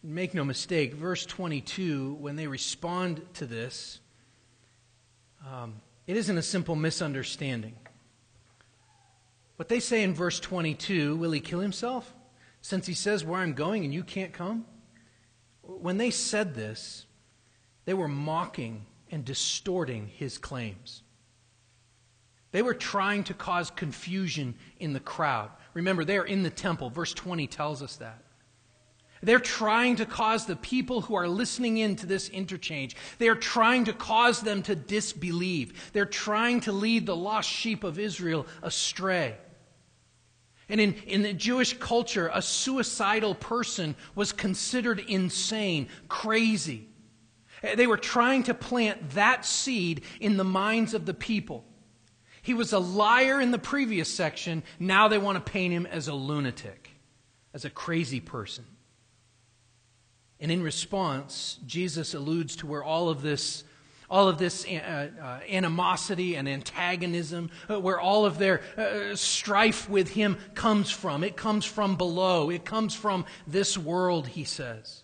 make 0.02 0.34
no 0.34 0.44
mistake, 0.44 0.96
verse 0.96 1.28
22, 1.28 2.16
when 2.16 2.36
they 2.36 2.48
respond 2.48 3.22
to 3.36 3.46
this, 3.46 4.00
um, 5.48 5.76
it 6.08 6.18
isn't 6.18 6.36
a 6.36 6.42
simple 6.42 6.76
misunderstanding. 6.76 7.76
What 9.58 9.70
they 9.70 9.80
say 9.80 10.02
in 10.02 10.16
verse 10.16 10.40
22, 10.40 11.18
will 11.18 11.30
he 11.30 11.40
kill 11.40 11.60
himself? 11.60 12.16
Since 12.62 12.88
he 12.88 12.96
says 12.96 13.24
where 13.24 13.42
I'm 13.42 13.54
going 13.54 13.84
and 13.84 13.94
you 13.94 14.04
can't 14.04 14.34
come? 14.34 14.66
When 15.62 15.98
they 15.98 16.10
said 16.10 16.56
this, 16.56 17.06
they 17.86 17.94
were 17.94 18.08
mocking 18.08 18.88
and 19.12 19.24
distorting 19.24 20.08
his 20.08 20.40
claims. 20.40 21.04
They 22.54 22.64
were 22.64 22.74
trying 22.74 23.24
to 23.26 23.36
cause 23.36 23.70
confusion 23.70 24.56
in 24.80 24.94
the 24.94 25.00
crowd. 25.00 25.52
Remember, 25.76 26.04
they 26.04 26.18
are 26.18 26.26
in 26.26 26.42
the 26.42 26.50
temple. 26.50 26.90
Verse 26.90 27.14
20 27.14 27.46
tells 27.46 27.84
us 27.84 27.98
that. 27.98 28.24
They're 29.24 29.40
trying 29.40 29.98
to 29.98 30.06
cause 30.06 30.46
the 30.46 30.56
people 30.56 31.02
who 31.02 31.16
are 31.16 31.28
listening 31.28 31.78
in 31.78 31.96
to 31.98 32.06
this 32.06 32.30
interchange, 32.30 32.96
they 33.20 33.28
are 33.28 33.36
trying 33.36 33.86
to 33.86 33.94
cause 33.94 34.42
them 34.42 34.64
to 34.64 34.76
disbelieve. 34.76 35.92
They're 35.94 36.06
trying 36.06 36.62
to 36.62 36.72
lead 36.72 37.06
the 37.06 37.16
lost 37.16 37.50
sheep 37.50 37.84
of 37.84 38.00
Israel 38.00 38.48
astray. 38.64 39.36
And 40.70 40.80
in, 40.80 40.94
in 41.06 41.22
the 41.22 41.34
Jewish 41.34 41.78
culture, 41.78 42.32
a 42.34 42.42
suicidal 42.42 43.36
person 43.36 43.96
was 44.16 44.32
considered 44.32 45.00
insane, 45.00 45.90
crazy. 46.08 46.88
They 47.76 47.88
were 47.88 47.98
trying 47.98 48.44
to 48.44 48.54
plant 48.54 49.12
that 49.12 49.46
seed 49.46 50.02
in 50.20 50.38
the 50.38 50.44
minds 50.44 50.94
of 50.94 51.06
the 51.06 51.14
people. 51.14 51.66
He 52.42 52.54
was 52.54 52.74
a 52.74 52.80
liar 52.80 53.40
in 53.40 53.52
the 53.52 53.60
previous 53.60 54.12
section. 54.12 54.64
Now 54.80 55.08
they 55.08 55.20
want 55.20 55.44
to 55.44 55.52
paint 55.52 55.74
him 55.74 55.86
as 55.86 56.08
a 56.08 56.14
lunatic, 56.14 56.90
as 57.54 57.66
a 57.66 57.70
crazy 57.70 58.20
person. 58.20 58.66
And 60.42 60.52
in 60.52 60.64
response, 60.64 61.60
Jesus 61.68 62.16
alludes 62.16 62.58
to 62.58 62.68
where 62.68 62.84
all 62.84 63.10
of 63.10 63.22
this 63.22 63.64
all 64.10 64.28
of 64.28 64.38
this 64.38 64.66
uh, 64.66 65.08
uh, 65.22 65.40
animosity 65.50 66.36
and 66.36 66.50
antagonism, 66.50 67.50
uh, 67.70 67.80
where 67.80 67.98
all 67.98 68.26
of 68.26 68.38
their 68.38 68.62
strife 69.16 69.90
with 69.90 70.10
him 70.10 70.38
comes 70.54 70.92
from. 70.92 71.24
It 71.24 71.38
comes 71.38 71.64
from 71.64 71.96
below, 71.96 72.50
it 72.50 72.66
comes 72.66 72.94
from 72.94 73.24
this 73.48 73.78
world, 73.78 74.28
he 74.28 74.44
says. 74.44 75.04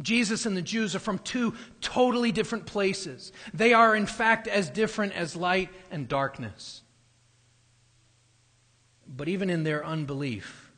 Jesus 0.00 0.46
and 0.46 0.56
the 0.56 0.62
Jews 0.62 0.94
are 0.94 1.00
from 1.00 1.18
two 1.18 1.54
totally 1.80 2.30
different 2.30 2.64
places. 2.64 3.32
They 3.52 3.72
are, 3.72 3.96
in 3.96 4.06
fact, 4.06 4.46
as 4.46 4.70
different 4.70 5.14
as 5.14 5.34
light 5.34 5.70
and 5.90 6.06
darkness. 6.06 6.82
But 9.04 9.28
even 9.28 9.50
in 9.50 9.64
their 9.64 9.84
unbelief, 9.84 10.70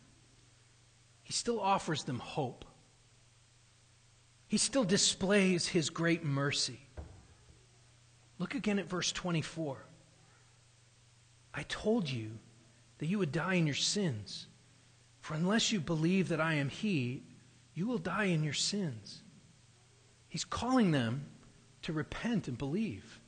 he 1.23 1.35
still 1.35 1.61
offers 1.61 2.05
them 2.05 2.21
hope 2.21 2.65
he 4.55 4.59
still 4.59 4.85
displays 4.85 5.67
his 5.67 5.91
great 5.91 6.23
mercy. 6.23 6.79
Look 8.39 8.55
again 8.55 8.79
at 8.79 8.89
verse 8.89 9.11
24. 9.11 9.79
I 11.53 11.65
told 11.65 12.09
you 12.09 12.31
that 12.99 13.07
you 13.07 13.19
would 13.19 13.33
die 13.33 13.55
in 13.55 13.67
your 13.67 13.75
sins. 13.75 14.47
For 15.23 15.35
unless 15.35 15.73
you 15.73 15.81
believe 15.81 16.29
that 16.29 16.41
I 16.41 16.55
am 16.55 16.69
He, 16.69 17.25
you 17.75 17.89
will 17.89 17.99
die 17.99 18.27
in 18.27 18.45
your 18.45 18.53
sins. 18.53 19.23
He's 20.29 20.45
calling 20.45 20.93
them 20.93 21.27
to 21.83 21.93
repent 21.93 22.47
and 22.47 22.57
believe. 22.57 23.19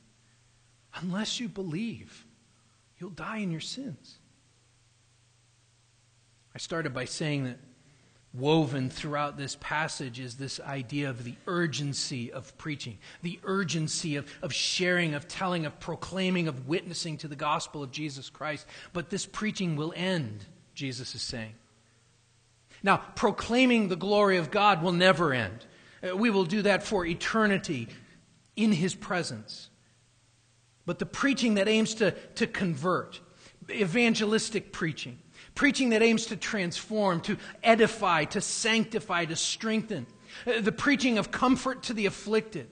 Unless 0.95 1.41
you 1.41 1.49
believe, 1.49 2.25
you'll 2.99 3.09
die 3.09 3.39
in 3.39 3.51
your 3.51 3.59
sins. 3.59 4.19
I 6.55 6.57
started 6.59 6.93
by 6.93 7.03
saying 7.03 7.43
that 7.43 7.59
woven 8.37 8.89
throughout 8.89 9.37
this 9.37 9.57
passage 9.59 10.19
is 10.19 10.35
this 10.35 10.59
idea 10.59 11.09
of 11.09 11.23
the 11.23 11.35
urgency 11.47 12.31
of 12.31 12.57
preaching, 12.57 12.97
the 13.23 13.39
urgency 13.43 14.15
of, 14.15 14.27
of 14.41 14.53
sharing, 14.53 15.13
of 15.13 15.27
telling, 15.27 15.65
of 15.65 15.79
proclaiming, 15.79 16.47
of 16.47 16.67
witnessing 16.67 17.17
to 17.17 17.27
the 17.27 17.35
gospel 17.35 17.83
of 17.83 17.91
Jesus 17.91 18.29
Christ. 18.29 18.65
But 18.93 19.09
this 19.09 19.25
preaching 19.25 19.75
will 19.75 19.93
end, 19.95 20.45
Jesus 20.75 21.15
is 21.15 21.21
saying. 21.21 21.53
Now, 22.83 22.97
proclaiming 23.15 23.87
the 23.87 23.95
glory 23.95 24.37
of 24.37 24.51
God 24.51 24.83
will 24.83 24.91
never 24.91 25.33
end. 25.33 25.65
Uh, 26.03 26.15
we 26.15 26.29
will 26.29 26.45
do 26.45 26.61
that 26.61 26.83
for 26.83 27.05
eternity 27.05 27.87
in 28.55 28.71
His 28.71 28.93
presence. 28.93 29.69
But 30.85 30.99
the 30.99 31.05
preaching 31.05 31.55
that 31.55 31.67
aims 31.67 31.95
to, 31.95 32.11
to 32.11 32.47
convert, 32.47 33.19
evangelistic 33.69 34.71
preaching, 34.71 35.19
preaching 35.57 35.89
that 35.89 36.03
aims 36.03 36.27
to 36.27 36.37
transform, 36.37 37.19
to 37.19 37.35
edify, 37.63 38.23
to 38.25 38.39
sanctify, 38.39 39.25
to 39.25 39.35
strengthen, 39.35 40.05
uh, 40.45 40.61
the 40.61 40.71
preaching 40.71 41.17
of 41.17 41.31
comfort 41.31 41.81
to 41.81 41.93
the 41.93 42.05
afflicted. 42.05 42.69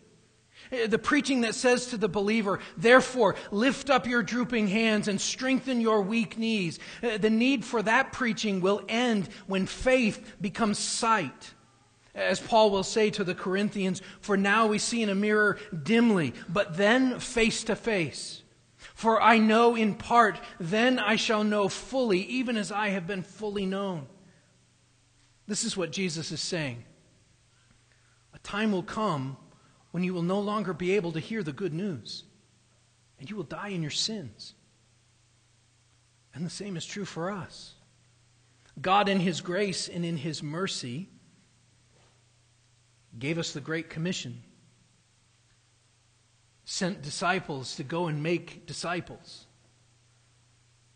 Uh, 0.72 0.86
the 0.86 1.00
preaching 1.00 1.42
that 1.42 1.56
says 1.56 1.88
to 1.88 1.98
the 1.98 2.08
believer, 2.08 2.60
therefore, 2.78 3.36
lift 3.50 3.90
up 3.90 4.06
your 4.06 4.22
drooping 4.22 4.68
hands 4.68 5.08
and 5.08 5.20
strengthen 5.20 5.82
your 5.82 6.04
weak 6.04 6.38
knees. 6.38 6.78
Uh, 7.02 7.18
the 7.18 7.30
need 7.30 7.66
for 7.66 7.82
that 7.82 8.12
preaching 8.14 8.62
will 8.62 8.84
end 8.88 9.28
when 9.48 9.66
faith 9.66 10.36
becomes 10.40 10.78
sight. 10.78 11.56
As 12.14 12.40
Paul 12.40 12.70
will 12.70 12.84
say 12.84 13.10
to 13.10 13.24
the 13.24 13.36
Corinthians, 13.36 14.04
for 14.22 14.38
now 14.38 14.68
we 14.68 14.78
see 14.78 15.02
in 15.02 15.10
a 15.10 15.16
mirror 15.16 15.58
dimly, 15.84 16.36
but 16.48 16.78
then 16.78 17.20
face 17.20 17.64
to 17.64 17.76
face. 17.76 18.44
For 18.96 19.22
I 19.22 19.40
know 19.40 19.76
in 19.76 19.94
part, 19.94 20.40
then 20.58 21.00
I 21.00 21.18
shall 21.18 21.44
know 21.44 21.68
fully, 21.68 22.22
even 22.22 22.56
as 22.56 22.72
I 22.72 22.90
have 22.90 23.06
been 23.06 23.24
fully 23.24 23.66
known. 23.66 24.08
This 25.48 25.66
is 25.66 25.76
what 25.76 25.92
Jesus 25.92 26.32
is 26.32 26.40
saying. 26.40 26.86
A 28.34 28.40
time 28.40 28.72
will 28.72 28.84
come 28.84 29.36
when 29.92 30.04
you 30.04 30.14
will 30.14 30.22
no 30.22 30.40
longer 30.40 30.74
be 30.74 30.96
able 30.96 31.12
to 31.12 31.20
hear 31.20 31.44
the 31.44 31.52
good 31.52 31.74
news, 31.74 32.24
and 33.20 33.30
you 33.30 33.36
will 33.36 33.44
die 33.44 33.68
in 33.68 33.82
your 33.82 33.92
sins. 33.92 34.54
And 36.34 36.46
the 36.46 36.50
same 36.50 36.78
is 36.78 36.86
true 36.86 37.06
for 37.06 37.30
us. 37.30 37.74
God, 38.82 39.10
in 39.10 39.20
His 39.20 39.42
grace 39.42 39.90
and 39.90 40.06
in 40.06 40.16
His 40.16 40.42
mercy, 40.42 41.10
gave 43.20 43.38
us 43.38 43.52
the 43.52 43.62
Great 43.62 43.90
Commission 43.90 44.42
sent 46.66 47.04
disciples 47.04 47.76
to 47.76 47.84
go 47.84 48.08
and 48.08 48.22
make 48.22 48.66
disciples. 48.66 49.46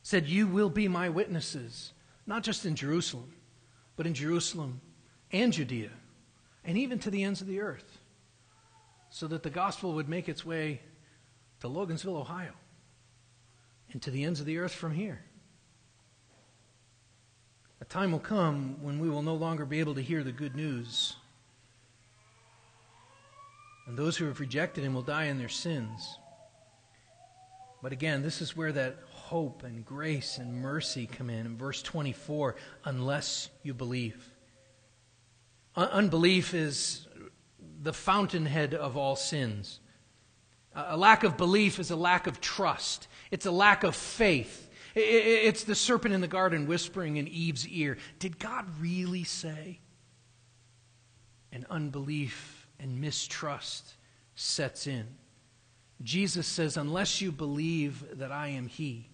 Said, 0.01 0.27
You 0.27 0.47
will 0.47 0.69
be 0.69 0.88
my 0.88 1.10
witnesses, 1.10 1.93
not 2.25 2.43
just 2.43 2.65
in 2.65 2.75
Jerusalem, 2.75 3.32
but 3.95 4.08
in 4.08 4.15
Jerusalem 4.15 4.82
and 5.32 5.53
Judea, 5.53 5.91
and 6.65 6.77
even 6.77 6.97
to 6.99 7.12
the 7.12 7.23
ends 7.23 7.41
of 7.41 7.47
the 7.47 7.62
earth, 7.62 7.99
so 9.12 9.27
that 9.27 9.43
the 9.43 9.49
gospel 9.49 9.93
would 9.93 10.10
make 10.10 10.27
its 10.27 10.43
way 10.43 10.82
to 11.60 11.67
Logansville, 11.67 12.19
Ohio, 12.19 12.53
and 13.91 14.01
to 14.01 14.12
the 14.12 14.23
ends 14.23 14.39
of 14.39 14.47
the 14.47 14.58
earth 14.58 14.73
from 14.73 14.93
here. 14.93 15.21
A 17.82 17.86
time 17.86 18.12
will 18.12 18.19
come 18.19 18.82
when 18.82 18.99
we 18.99 19.10
will 19.10 19.21
no 19.21 19.36
longer 19.36 19.65
be 19.65 19.79
able 19.79 19.95
to 19.95 20.01
hear 20.01 20.23
the 20.23 20.32
good 20.32 20.55
news 20.55 21.15
and 23.89 23.97
those 23.97 24.15
who 24.15 24.25
have 24.25 24.39
rejected 24.39 24.84
him 24.84 24.93
will 24.93 25.02
die 25.02 25.25
in 25.25 25.39
their 25.39 25.49
sins. 25.49 26.19
But 27.82 27.91
again, 27.91 28.21
this 28.21 28.39
is 28.39 28.56
where 28.56 28.71
that 28.71 28.97
hope 29.10 29.63
and 29.63 29.84
grace 29.84 30.38
and 30.38 30.62
mercy 30.62 31.08
come 31.08 31.28
in. 31.28 31.47
In 31.47 31.58
verse 31.58 31.82
24, 31.82 32.56
unless 32.86 33.49
you 33.63 33.73
believe. 33.73 34.32
Un- 35.75 35.89
unbelief 35.89 36.54
is 36.54 37.08
the 37.82 37.91
fountainhead 37.91 38.75
of 38.75 38.95
all 38.95 39.15
sins. 39.15 39.80
A 40.75 40.95
lack 40.95 41.23
of 41.23 41.36
belief 41.36 41.80
is 41.80 41.89
a 41.89 41.95
lack 41.95 42.28
of 42.28 42.39
trust, 42.39 43.08
it's 43.32 43.47
a 43.47 43.52
lack 43.52 43.84
of 43.84 43.95
faith. 43.95 44.67
It's 44.93 45.63
the 45.63 45.75
serpent 45.75 46.13
in 46.13 46.21
the 46.21 46.28
garden 46.28 46.67
whispering 46.67 47.17
in 47.17 47.28
Eve's 47.28 47.67
ear 47.67 47.97
Did 48.19 48.38
God 48.38 48.65
really 48.80 49.23
say? 49.23 49.80
And 51.52 51.65
unbelief 51.69 52.59
and 52.80 53.00
mistrust 53.00 53.96
sets 54.36 54.88
in. 54.88 55.06
Jesus 56.02 56.48
says, 56.48 56.78
Unless 56.78 57.22
you 57.22 57.32
believe 57.32 58.04
that 58.18 58.32
I 58.32 58.48
am 58.50 58.68
He. 58.68 59.10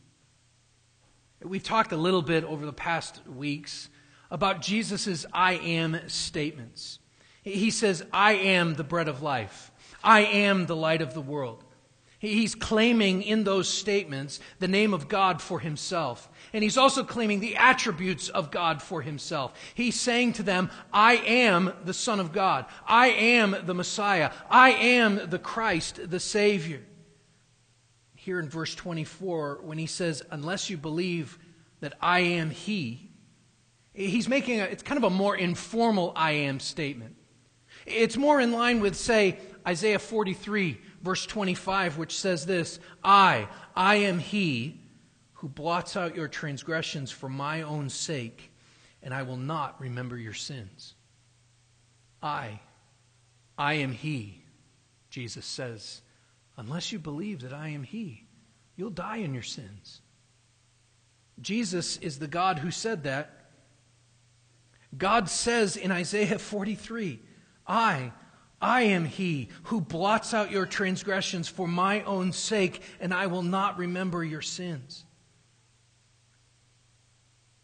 We've 1.44 1.64
talked 1.64 1.92
a 1.92 1.98
little 1.98 2.22
bit 2.22 2.44
over 2.44 2.66
the 2.66 2.74
past 2.74 3.28
weeks 3.28 3.90
about 4.32 4.62
Jesus' 4.62 5.26
I 5.34 5.54
am 5.54 6.00
statements. 6.08 7.00
He 7.44 7.70
says, 7.70 8.04
I 8.14 8.34
am 8.34 8.76
the 8.76 8.84
bread 8.84 9.08
of 9.08 9.22
life. 9.22 9.72
I 10.04 10.22
am 10.22 10.66
the 10.66 10.76
light 10.76 11.02
of 11.02 11.14
the 11.14 11.22
world. 11.22 11.65
He's 12.26 12.56
claiming 12.56 13.22
in 13.22 13.44
those 13.44 13.68
statements 13.68 14.40
the 14.60 14.68
name 14.68 14.94
of 14.94 15.08
God 15.08 15.42
for 15.42 15.60
himself. 15.60 16.30
And 16.54 16.64
he's 16.64 16.78
also 16.78 17.04
claiming 17.04 17.40
the 17.40 17.58
attributes 17.58 18.30
of 18.30 18.52
God 18.52 18.82
for 18.82 19.02
himself. 19.02 19.54
He's 19.76 20.00
saying 20.00 20.34
to 20.34 20.44
them, 20.44 20.72
I 20.92 21.18
am 21.18 21.74
the 21.84 21.94
Son 21.94 22.20
of 22.20 22.32
God. 22.32 22.66
I 22.88 23.08
am 23.10 23.56
the 23.66 23.74
Messiah. 23.74 24.32
I 24.50 24.72
am 24.72 25.30
the 25.30 25.40
Christ, 25.40 26.10
the 26.10 26.20
Savior. 26.20 26.82
Here 28.16 28.40
in 28.40 28.50
verse 28.50 28.74
24, 28.74 29.60
when 29.62 29.78
he 29.78 29.86
says, 29.86 30.24
Unless 30.32 30.70
you 30.70 30.78
believe 30.78 31.38
that 31.82 31.94
I 32.02 32.20
am 32.22 32.50
He, 32.50 33.12
he's 33.94 34.28
making 34.28 34.62
a, 34.62 34.64
it's 34.64 34.84
kind 34.84 34.98
of 34.98 35.04
a 35.04 35.10
more 35.10 35.36
informal 35.36 36.12
I 36.16 36.32
am 36.32 36.60
statement. 36.60 37.16
It's 37.86 38.18
more 38.18 38.42
in 38.42 38.52
line 38.52 38.80
with, 38.80 38.96
say, 38.96 39.38
Isaiah 39.68 40.00
43, 40.00 40.80
verse 41.06 41.26
25, 41.28 41.98
which 41.98 42.18
says 42.18 42.46
this 42.46 42.80
I, 43.04 43.48
I 43.76 43.96
am 43.96 44.20
he 44.20 44.82
who 45.34 45.48
blots 45.48 45.96
out 45.96 46.16
your 46.16 46.28
transgressions 46.28 47.12
for 47.12 47.30
my 47.30 47.62
own 47.62 47.90
sake, 47.90 48.52
and 49.04 49.14
I 49.14 49.22
will 49.22 49.38
not 49.38 49.80
remember 49.80 50.18
your 50.18 50.34
sins. 50.34 50.96
I, 52.22 52.60
I 53.58 53.76
am 53.76 53.92
he, 53.92 54.42
Jesus 55.10 55.46
says. 55.46 56.02
Unless 56.58 56.92
you 56.92 57.00
believe 57.00 57.42
that 57.42 57.54
I 57.54 57.70
am 57.70 57.84
he, 57.84 58.24
you'll 58.76 58.90
die 58.90 59.18
in 59.18 59.34
your 59.34 59.44
sins. 59.44 60.02
Jesus 61.40 61.98
is 61.98 62.18
the 62.18 62.28
God 62.28 62.60
who 62.60 62.72
said 62.72 63.04
that. 63.04 63.52
God 64.98 65.30
says 65.30 65.76
in 65.76 65.92
Isaiah 65.92 66.40
43, 66.40 67.20
I, 67.68 68.14
I 68.62 68.84
am 68.84 69.06
he 69.06 69.50
who 69.64 69.82
blots 69.82 70.34
out 70.34 70.52
your 70.52 70.66
transgressions 70.66 71.48
for 71.48 71.68
my 71.68 72.02
own 72.04 72.32
sake, 72.32 72.82
and 73.00 73.14
I 73.14 73.28
will 73.28 73.44
not 73.44 73.78
remember 73.78 74.24
your 74.24 74.42
sins. 74.42 75.06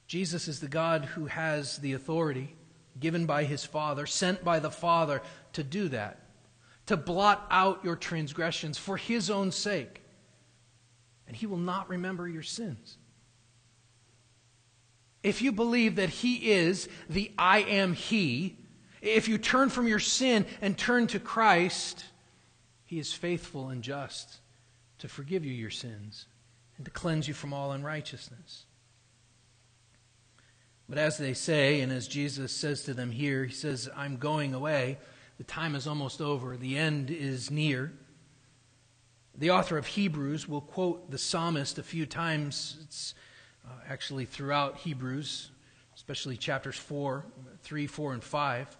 Jesus 0.07 0.47
is 0.47 0.59
the 0.59 0.67
God 0.67 1.05
who 1.05 1.27
has 1.27 1.77
the 1.77 1.93
authority 1.93 2.55
given 2.99 3.25
by 3.25 3.45
his 3.45 3.63
Father, 3.63 4.05
sent 4.05 4.43
by 4.43 4.59
the 4.59 4.69
Father 4.69 5.21
to 5.53 5.63
do 5.63 5.87
that, 5.87 6.19
to 6.85 6.97
blot 6.97 7.47
out 7.49 7.83
your 7.83 7.95
transgressions 7.95 8.77
for 8.77 8.97
his 8.97 9.29
own 9.29 9.51
sake. 9.51 10.01
And 11.27 11.35
he 11.35 11.47
will 11.47 11.57
not 11.57 11.89
remember 11.89 12.27
your 12.27 12.43
sins. 12.43 12.97
If 15.23 15.41
you 15.41 15.51
believe 15.51 15.95
that 15.95 16.09
he 16.09 16.51
is 16.51 16.89
the 17.09 17.31
I 17.37 17.59
am 17.59 17.93
he, 17.93 18.57
if 19.01 19.27
you 19.27 19.37
turn 19.37 19.69
from 19.69 19.87
your 19.87 19.99
sin 19.99 20.45
and 20.61 20.77
turn 20.77 21.07
to 21.07 21.19
Christ, 21.19 22.05
He 22.85 22.99
is 22.99 23.13
faithful 23.13 23.69
and 23.69 23.83
just 23.83 24.37
to 24.99 25.07
forgive 25.07 25.43
you 25.43 25.53
your 25.53 25.71
sins 25.71 26.27
and 26.77 26.85
to 26.85 26.91
cleanse 26.91 27.27
you 27.27 27.33
from 27.33 27.53
all 27.53 27.71
unrighteousness. 27.71 28.65
But 30.87 30.97
as 30.97 31.17
they 31.17 31.33
say, 31.33 31.81
and 31.81 31.91
as 31.91 32.07
Jesus 32.07 32.51
says 32.51 32.83
to 32.83 32.93
them 32.93 33.11
here, 33.11 33.45
He 33.45 33.53
says, 33.53 33.89
I'm 33.95 34.17
going 34.17 34.53
away. 34.53 34.97
The 35.37 35.43
time 35.45 35.73
is 35.73 35.87
almost 35.87 36.21
over, 36.21 36.55
the 36.55 36.77
end 36.77 37.09
is 37.09 37.49
near. 37.49 37.93
The 39.35 39.49
author 39.49 39.77
of 39.77 39.87
Hebrews 39.87 40.47
will 40.47 40.61
quote 40.61 41.09
the 41.09 41.17
psalmist 41.17 41.79
a 41.79 41.83
few 41.83 42.05
times. 42.05 42.77
It's 42.83 43.15
uh, 43.65 43.71
actually 43.89 44.25
throughout 44.25 44.77
Hebrews, 44.77 45.49
especially 45.95 46.37
chapters 46.37 46.75
4, 46.75 47.25
3, 47.63 47.87
4, 47.87 48.13
and 48.13 48.23
5. 48.23 48.77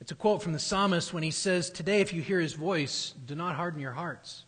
It's 0.00 0.12
a 0.12 0.14
quote 0.14 0.42
from 0.42 0.52
the 0.52 0.58
psalmist 0.58 1.12
when 1.12 1.22
he 1.22 1.30
says, 1.30 1.70
Today, 1.70 2.00
if 2.00 2.12
you 2.12 2.22
hear 2.22 2.40
his 2.40 2.54
voice, 2.54 3.14
do 3.26 3.34
not 3.34 3.56
harden 3.56 3.80
your 3.80 3.92
hearts. 3.92 4.44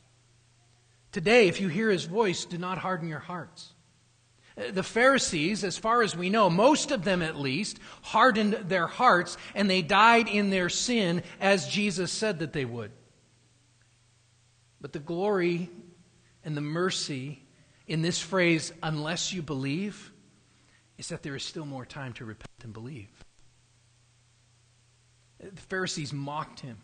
Today, 1.12 1.48
if 1.48 1.60
you 1.60 1.68
hear 1.68 1.90
his 1.90 2.04
voice, 2.04 2.44
do 2.44 2.56
not 2.56 2.78
harden 2.78 3.08
your 3.08 3.18
hearts. 3.18 3.72
Uh, 4.56 4.70
the 4.70 4.82
Pharisees, 4.82 5.64
as 5.64 5.76
far 5.76 6.02
as 6.02 6.16
we 6.16 6.30
know, 6.30 6.48
most 6.48 6.92
of 6.92 7.02
them 7.04 7.20
at 7.20 7.36
least, 7.36 7.80
hardened 8.02 8.54
their 8.68 8.86
hearts 8.86 9.36
and 9.54 9.68
they 9.68 9.82
died 9.82 10.28
in 10.28 10.50
their 10.50 10.68
sin 10.68 11.22
as 11.40 11.68
Jesus 11.68 12.12
said 12.12 12.38
that 12.38 12.52
they 12.52 12.64
would. 12.64 12.92
But 14.80 14.92
the 14.92 14.98
glory 15.00 15.68
and 16.44 16.56
the 16.56 16.62
mercy 16.62 17.42
in 17.86 18.02
this 18.02 18.20
phrase, 18.20 18.72
unless 18.84 19.32
you 19.32 19.42
believe, 19.42 20.12
is 20.96 21.08
that 21.08 21.24
there 21.24 21.34
is 21.34 21.42
still 21.42 21.66
more 21.66 21.84
time 21.84 22.12
to 22.14 22.24
repent 22.24 22.50
and 22.62 22.72
believe. 22.72 23.08
The 25.40 25.60
Pharisees 25.62 26.12
mocked 26.12 26.60
him. 26.60 26.78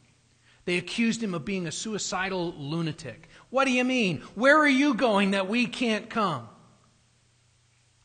They 0.64 0.79
accused 0.79 1.23
him 1.23 1.35
of 1.35 1.45
being 1.45 1.66
a 1.66 1.73
suicidal 1.73 2.53
lunatic. 2.57 3.29
What 3.51 3.66
do 3.66 3.71
you 3.71 3.85
mean? 3.85 4.23
Where 4.35 4.59
are 4.59 4.69
you 4.69 4.95
going 4.95 5.31
that 5.31 5.49
we 5.49 5.66
can't 5.66 6.11
come? 6.11 6.49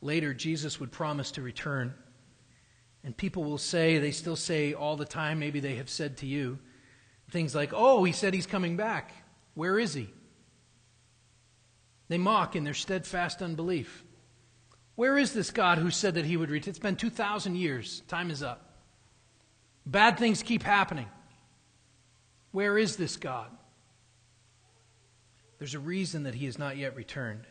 Later, 0.02 0.34
Jesus 0.34 0.80
would 0.80 0.92
promise 0.92 1.32
to 1.32 1.42
return. 1.42 1.94
And 3.04 3.18
people 3.18 3.44
will 3.44 3.58
say, 3.58 3.98
they 3.98 4.12
still 4.12 4.36
say 4.36 4.74
all 4.74 4.96
the 4.96 5.06
time, 5.06 5.40
maybe 5.40 5.60
they 5.60 5.76
have 5.76 5.90
said 5.90 6.18
to 6.18 6.28
you, 6.28 6.60
things 7.32 7.56
like, 7.56 7.72
oh, 7.74 8.04
he 8.04 8.12
said 8.12 8.34
he's 8.34 8.46
coming 8.46 8.78
back. 8.78 9.12
Where 9.56 9.80
is 9.80 9.94
he? 9.94 10.10
They 12.10 12.18
mock 12.20 12.56
in 12.56 12.64
their 12.64 12.74
steadfast 12.74 13.42
unbelief. 13.42 14.04
Where 14.96 15.18
is 15.18 15.34
this 15.34 15.50
God 15.50 15.80
who 15.80 15.90
said 15.90 16.16
that 16.16 16.26
he 16.26 16.38
would 16.38 16.52
return? 16.52 16.70
It's 16.70 16.78
been 16.78 16.96
2,000 16.96 17.56
years. 17.56 18.02
Time 18.08 18.30
is 18.30 18.44
up. 18.44 18.71
Bad 19.86 20.18
things 20.18 20.44
keep 20.44 20.64
happening. 20.64 21.08
Where 22.52 22.78
is 22.78 22.98
this 22.98 23.18
God? 23.18 23.50
There's 25.58 25.76
a 25.76 25.80
reason 25.80 26.24
that 26.24 26.36
he 26.36 26.46
has 26.46 26.58
not 26.58 26.78
yet 26.78 26.96
returned. 26.96 27.46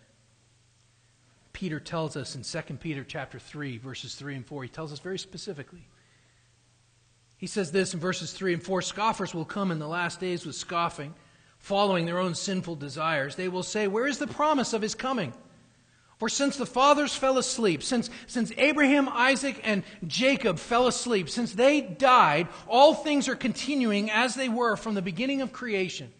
Peter 1.52 1.80
tells 1.80 2.16
us 2.16 2.34
in 2.34 2.42
2 2.42 2.74
Peter 2.74 3.04
chapter 3.04 3.38
3 3.38 3.78
verses 3.78 4.14
3 4.14 4.36
and 4.36 4.46
4 4.46 4.62
he 4.62 4.68
tells 4.68 4.92
us 4.92 4.98
very 4.98 5.18
specifically. 5.18 5.86
He 7.36 7.46
says 7.46 7.72
this 7.72 7.94
in 7.94 8.00
verses 8.00 8.32
3 8.32 8.54
and 8.54 8.62
4 8.62 8.82
scoffers 8.82 9.34
will 9.34 9.44
come 9.44 9.70
in 9.70 9.78
the 9.78 9.88
last 9.88 10.20
days 10.20 10.46
with 10.46 10.56
scoffing 10.56 11.14
following 11.58 12.06
their 12.06 12.18
own 12.18 12.34
sinful 12.34 12.76
desires. 12.76 13.36
They 13.36 13.48
will 13.48 13.62
say, 13.62 13.86
"Where 13.86 14.06
is 14.06 14.18
the 14.18 14.26
promise 14.26 14.72
of 14.72 14.82
his 14.82 14.94
coming?" 14.94 15.34
For 16.20 16.28
since 16.28 16.58
the 16.58 16.66
fathers 16.66 17.14
fell 17.14 17.38
asleep, 17.38 17.82
since, 17.82 18.10
since 18.26 18.52
Abraham, 18.58 19.08
Isaac, 19.08 19.58
and 19.64 19.82
Jacob 20.06 20.58
fell 20.58 20.86
asleep, 20.86 21.30
since 21.30 21.54
they 21.54 21.80
died, 21.80 22.48
all 22.68 22.92
things 22.92 23.26
are 23.26 23.34
continuing 23.34 24.10
as 24.10 24.34
they 24.34 24.50
were 24.50 24.76
from 24.76 24.94
the 24.94 25.00
beginning 25.00 25.40
of 25.40 25.50
creation. 25.50 26.12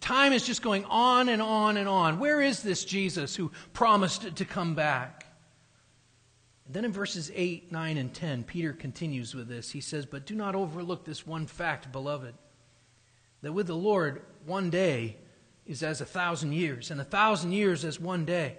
Time 0.00 0.34
is 0.34 0.46
just 0.46 0.60
going 0.60 0.84
on 0.84 1.30
and 1.30 1.40
on 1.40 1.78
and 1.78 1.88
on. 1.88 2.18
Where 2.18 2.42
is 2.42 2.62
this 2.62 2.84
Jesus 2.84 3.34
who 3.34 3.52
promised 3.72 4.36
to 4.36 4.44
come 4.44 4.74
back? 4.74 5.24
And 6.66 6.74
then 6.74 6.84
in 6.84 6.92
verses 6.92 7.32
8, 7.34 7.72
9, 7.72 7.96
and 7.96 8.12
10, 8.12 8.44
Peter 8.44 8.74
continues 8.74 9.34
with 9.34 9.48
this. 9.48 9.70
He 9.70 9.80
says, 9.80 10.04
But 10.04 10.26
do 10.26 10.34
not 10.34 10.54
overlook 10.54 11.06
this 11.06 11.26
one 11.26 11.46
fact, 11.46 11.90
beloved, 11.90 12.34
that 13.40 13.52
with 13.54 13.66
the 13.66 13.76
Lord, 13.76 14.20
one 14.44 14.68
day 14.68 15.16
is 15.64 15.82
as 15.82 16.02
a 16.02 16.06
thousand 16.06 16.52
years, 16.52 16.90
and 16.90 17.00
a 17.00 17.04
thousand 17.04 17.52
years 17.52 17.82
as 17.82 17.98
one 17.98 18.26
day. 18.26 18.58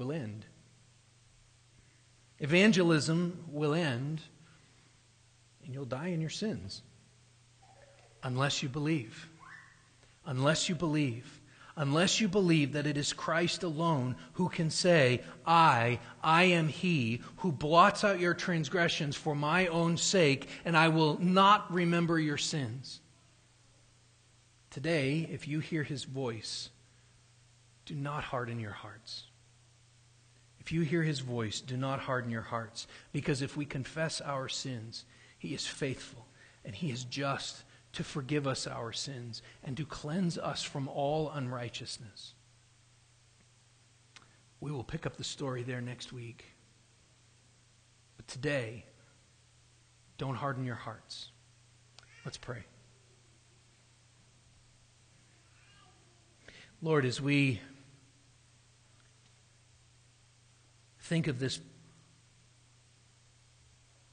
will 0.00 0.12
end. 0.12 0.46
Evangelism 2.38 3.44
will 3.52 3.74
end, 3.74 4.22
and 5.62 5.74
you'll 5.74 5.84
die 5.84 6.08
in 6.08 6.22
your 6.22 6.30
sins 6.30 6.80
unless 8.22 8.62
you 8.62 8.68
believe. 8.70 9.28
Unless 10.24 10.70
you 10.70 10.74
believe. 10.74 11.40
Unless 11.76 12.18
you 12.18 12.28
believe 12.28 12.72
that 12.72 12.86
it 12.86 12.96
is 12.96 13.12
Christ 13.12 13.62
alone 13.62 14.16
who 14.32 14.48
can 14.48 14.70
say, 14.70 15.20
I, 15.46 15.98
I 16.22 16.44
am 16.44 16.68
He 16.68 17.20
who 17.38 17.52
blots 17.52 18.02
out 18.02 18.20
your 18.20 18.34
transgressions 18.34 19.16
for 19.16 19.34
my 19.34 19.66
own 19.66 19.98
sake, 19.98 20.48
and 20.64 20.78
I 20.78 20.88
will 20.88 21.18
not 21.20 21.70
remember 21.70 22.18
your 22.18 22.38
sins. 22.38 23.00
Today, 24.70 25.28
if 25.30 25.46
you 25.46 25.60
hear 25.60 25.82
His 25.82 26.04
voice, 26.04 26.70
do 27.84 27.94
not 27.94 28.24
harden 28.24 28.60
your 28.60 28.72
hearts. 28.72 29.24
If 30.70 30.74
you 30.74 30.82
hear 30.82 31.02
his 31.02 31.18
voice, 31.18 31.60
do 31.60 31.76
not 31.76 31.98
harden 31.98 32.30
your 32.30 32.42
hearts, 32.42 32.86
because 33.10 33.42
if 33.42 33.56
we 33.56 33.64
confess 33.64 34.20
our 34.20 34.48
sins, 34.48 35.04
He 35.36 35.52
is 35.52 35.66
faithful 35.66 36.28
and 36.64 36.76
He 36.76 36.92
is 36.92 37.02
just 37.02 37.64
to 37.94 38.04
forgive 38.04 38.46
us 38.46 38.68
our 38.68 38.92
sins 38.92 39.42
and 39.64 39.76
to 39.76 39.84
cleanse 39.84 40.38
us 40.38 40.62
from 40.62 40.86
all 40.86 41.28
unrighteousness. 41.30 42.34
We 44.60 44.70
will 44.70 44.84
pick 44.84 45.06
up 45.06 45.16
the 45.16 45.24
story 45.24 45.64
there 45.64 45.80
next 45.80 46.12
week. 46.12 46.44
But 48.16 48.28
today, 48.28 48.84
don't 50.18 50.36
harden 50.36 50.64
your 50.64 50.76
hearts. 50.76 51.32
Let's 52.24 52.38
pray. 52.38 52.62
Lord, 56.80 57.04
as 57.04 57.20
we 57.20 57.60
think 61.10 61.26
of 61.26 61.40
this, 61.40 61.58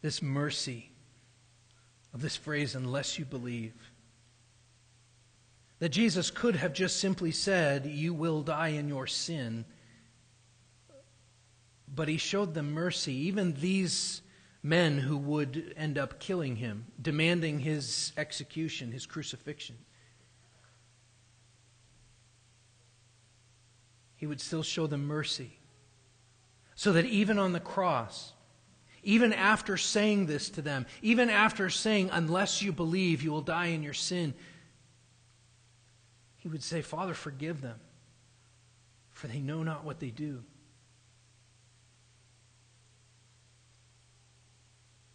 this 0.02 0.20
mercy 0.20 0.90
of 2.12 2.22
this 2.22 2.36
phrase, 2.36 2.74
unless 2.74 3.20
you 3.20 3.24
believe, 3.24 3.76
that 5.78 5.90
Jesus 5.90 6.32
could 6.32 6.56
have 6.56 6.74
just 6.74 7.00
simply 7.00 7.30
said, 7.30 7.86
You 7.86 8.16
will 8.16 8.42
die 8.42 8.70
in 8.70 8.88
your 8.88 9.06
sin. 9.06 9.64
But 11.88 12.08
he 12.08 12.18
showed 12.18 12.56
them 12.56 12.72
mercy. 12.72 13.14
Even 13.14 13.54
these 13.54 14.24
men 14.64 14.98
who 14.98 15.18
would 15.18 15.76
end 15.78 16.00
up 16.00 16.20
killing 16.20 16.56
him, 16.56 16.88
demanding 17.00 17.60
his 17.60 18.12
execution, 18.18 18.92
his 18.92 19.06
crucifixion. 19.06 19.78
He 24.16 24.26
would 24.26 24.42
still 24.42 24.64
show 24.64 24.88
them 24.88 25.06
mercy. 25.06 25.60
So 26.78 26.94
that 26.94 27.06
even 27.06 27.40
on 27.40 27.54
the 27.54 27.60
cross, 27.60 28.34
even 29.02 29.34
after 29.34 29.78
saying 29.78 30.28
this 30.28 30.52
to 30.52 30.62
them, 30.62 30.86
even 31.02 31.28
after 31.32 31.72
saying, 31.72 32.12
Unless 32.14 32.62
you 32.62 32.72
believe, 32.72 33.24
you 33.24 33.32
will 33.32 33.42
die 33.42 33.68
in 33.68 33.82
your 33.82 33.96
sin, 33.96 34.36
he 36.36 36.48
would 36.48 36.62
say, 36.62 36.84
Father, 36.84 37.16
forgive 37.16 37.62
them, 37.62 37.80
for 39.12 39.26
they 39.26 39.40
know 39.40 39.64
not 39.64 39.86
what 39.86 40.00
they 40.00 40.12
do. 40.12 40.44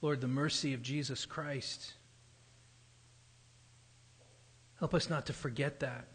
Lord, 0.00 0.20
the 0.20 0.26
mercy 0.26 0.74
of 0.74 0.82
Jesus 0.82 1.24
Christ. 1.24 1.92
Help 4.80 4.94
us 4.94 5.08
not 5.08 5.26
to 5.26 5.32
forget 5.32 5.78
that. 5.78 6.08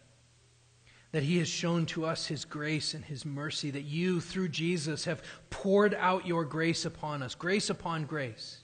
That 1.18 1.24
He 1.24 1.40
has 1.40 1.48
shown 1.48 1.88
to 1.88 2.06
us 2.06 2.28
His 2.28 2.46
grace 2.46 2.94
and 2.94 3.04
His 3.04 3.26
mercy, 3.26 3.72
that 3.72 3.86
you, 3.86 4.22
through 4.22 4.50
Jesus, 4.50 5.06
have 5.06 5.24
poured 5.50 5.96
out 5.96 6.28
your 6.28 6.46
grace 6.46 6.86
upon 6.86 7.24
us, 7.24 7.34
grace 7.34 7.72
upon 7.72 8.06
grace. 8.06 8.64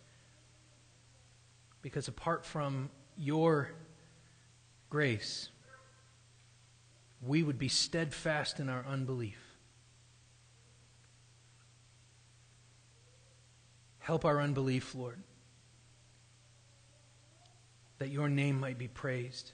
Because 1.82 2.08
apart 2.08 2.46
from 2.46 2.92
your 3.18 3.72
grace, 4.92 5.50
we 7.24 7.42
would 7.42 7.58
be 7.58 7.70
steadfast 7.70 8.60
in 8.60 8.70
our 8.70 8.86
unbelief. 8.88 9.40
Help 13.98 14.26
our 14.26 14.40
unbelief, 14.40 14.94
Lord, 14.94 15.18
that 17.98 18.10
your 18.10 18.30
name 18.30 18.60
might 18.60 18.78
be 18.78 18.90
praised. 18.90 19.54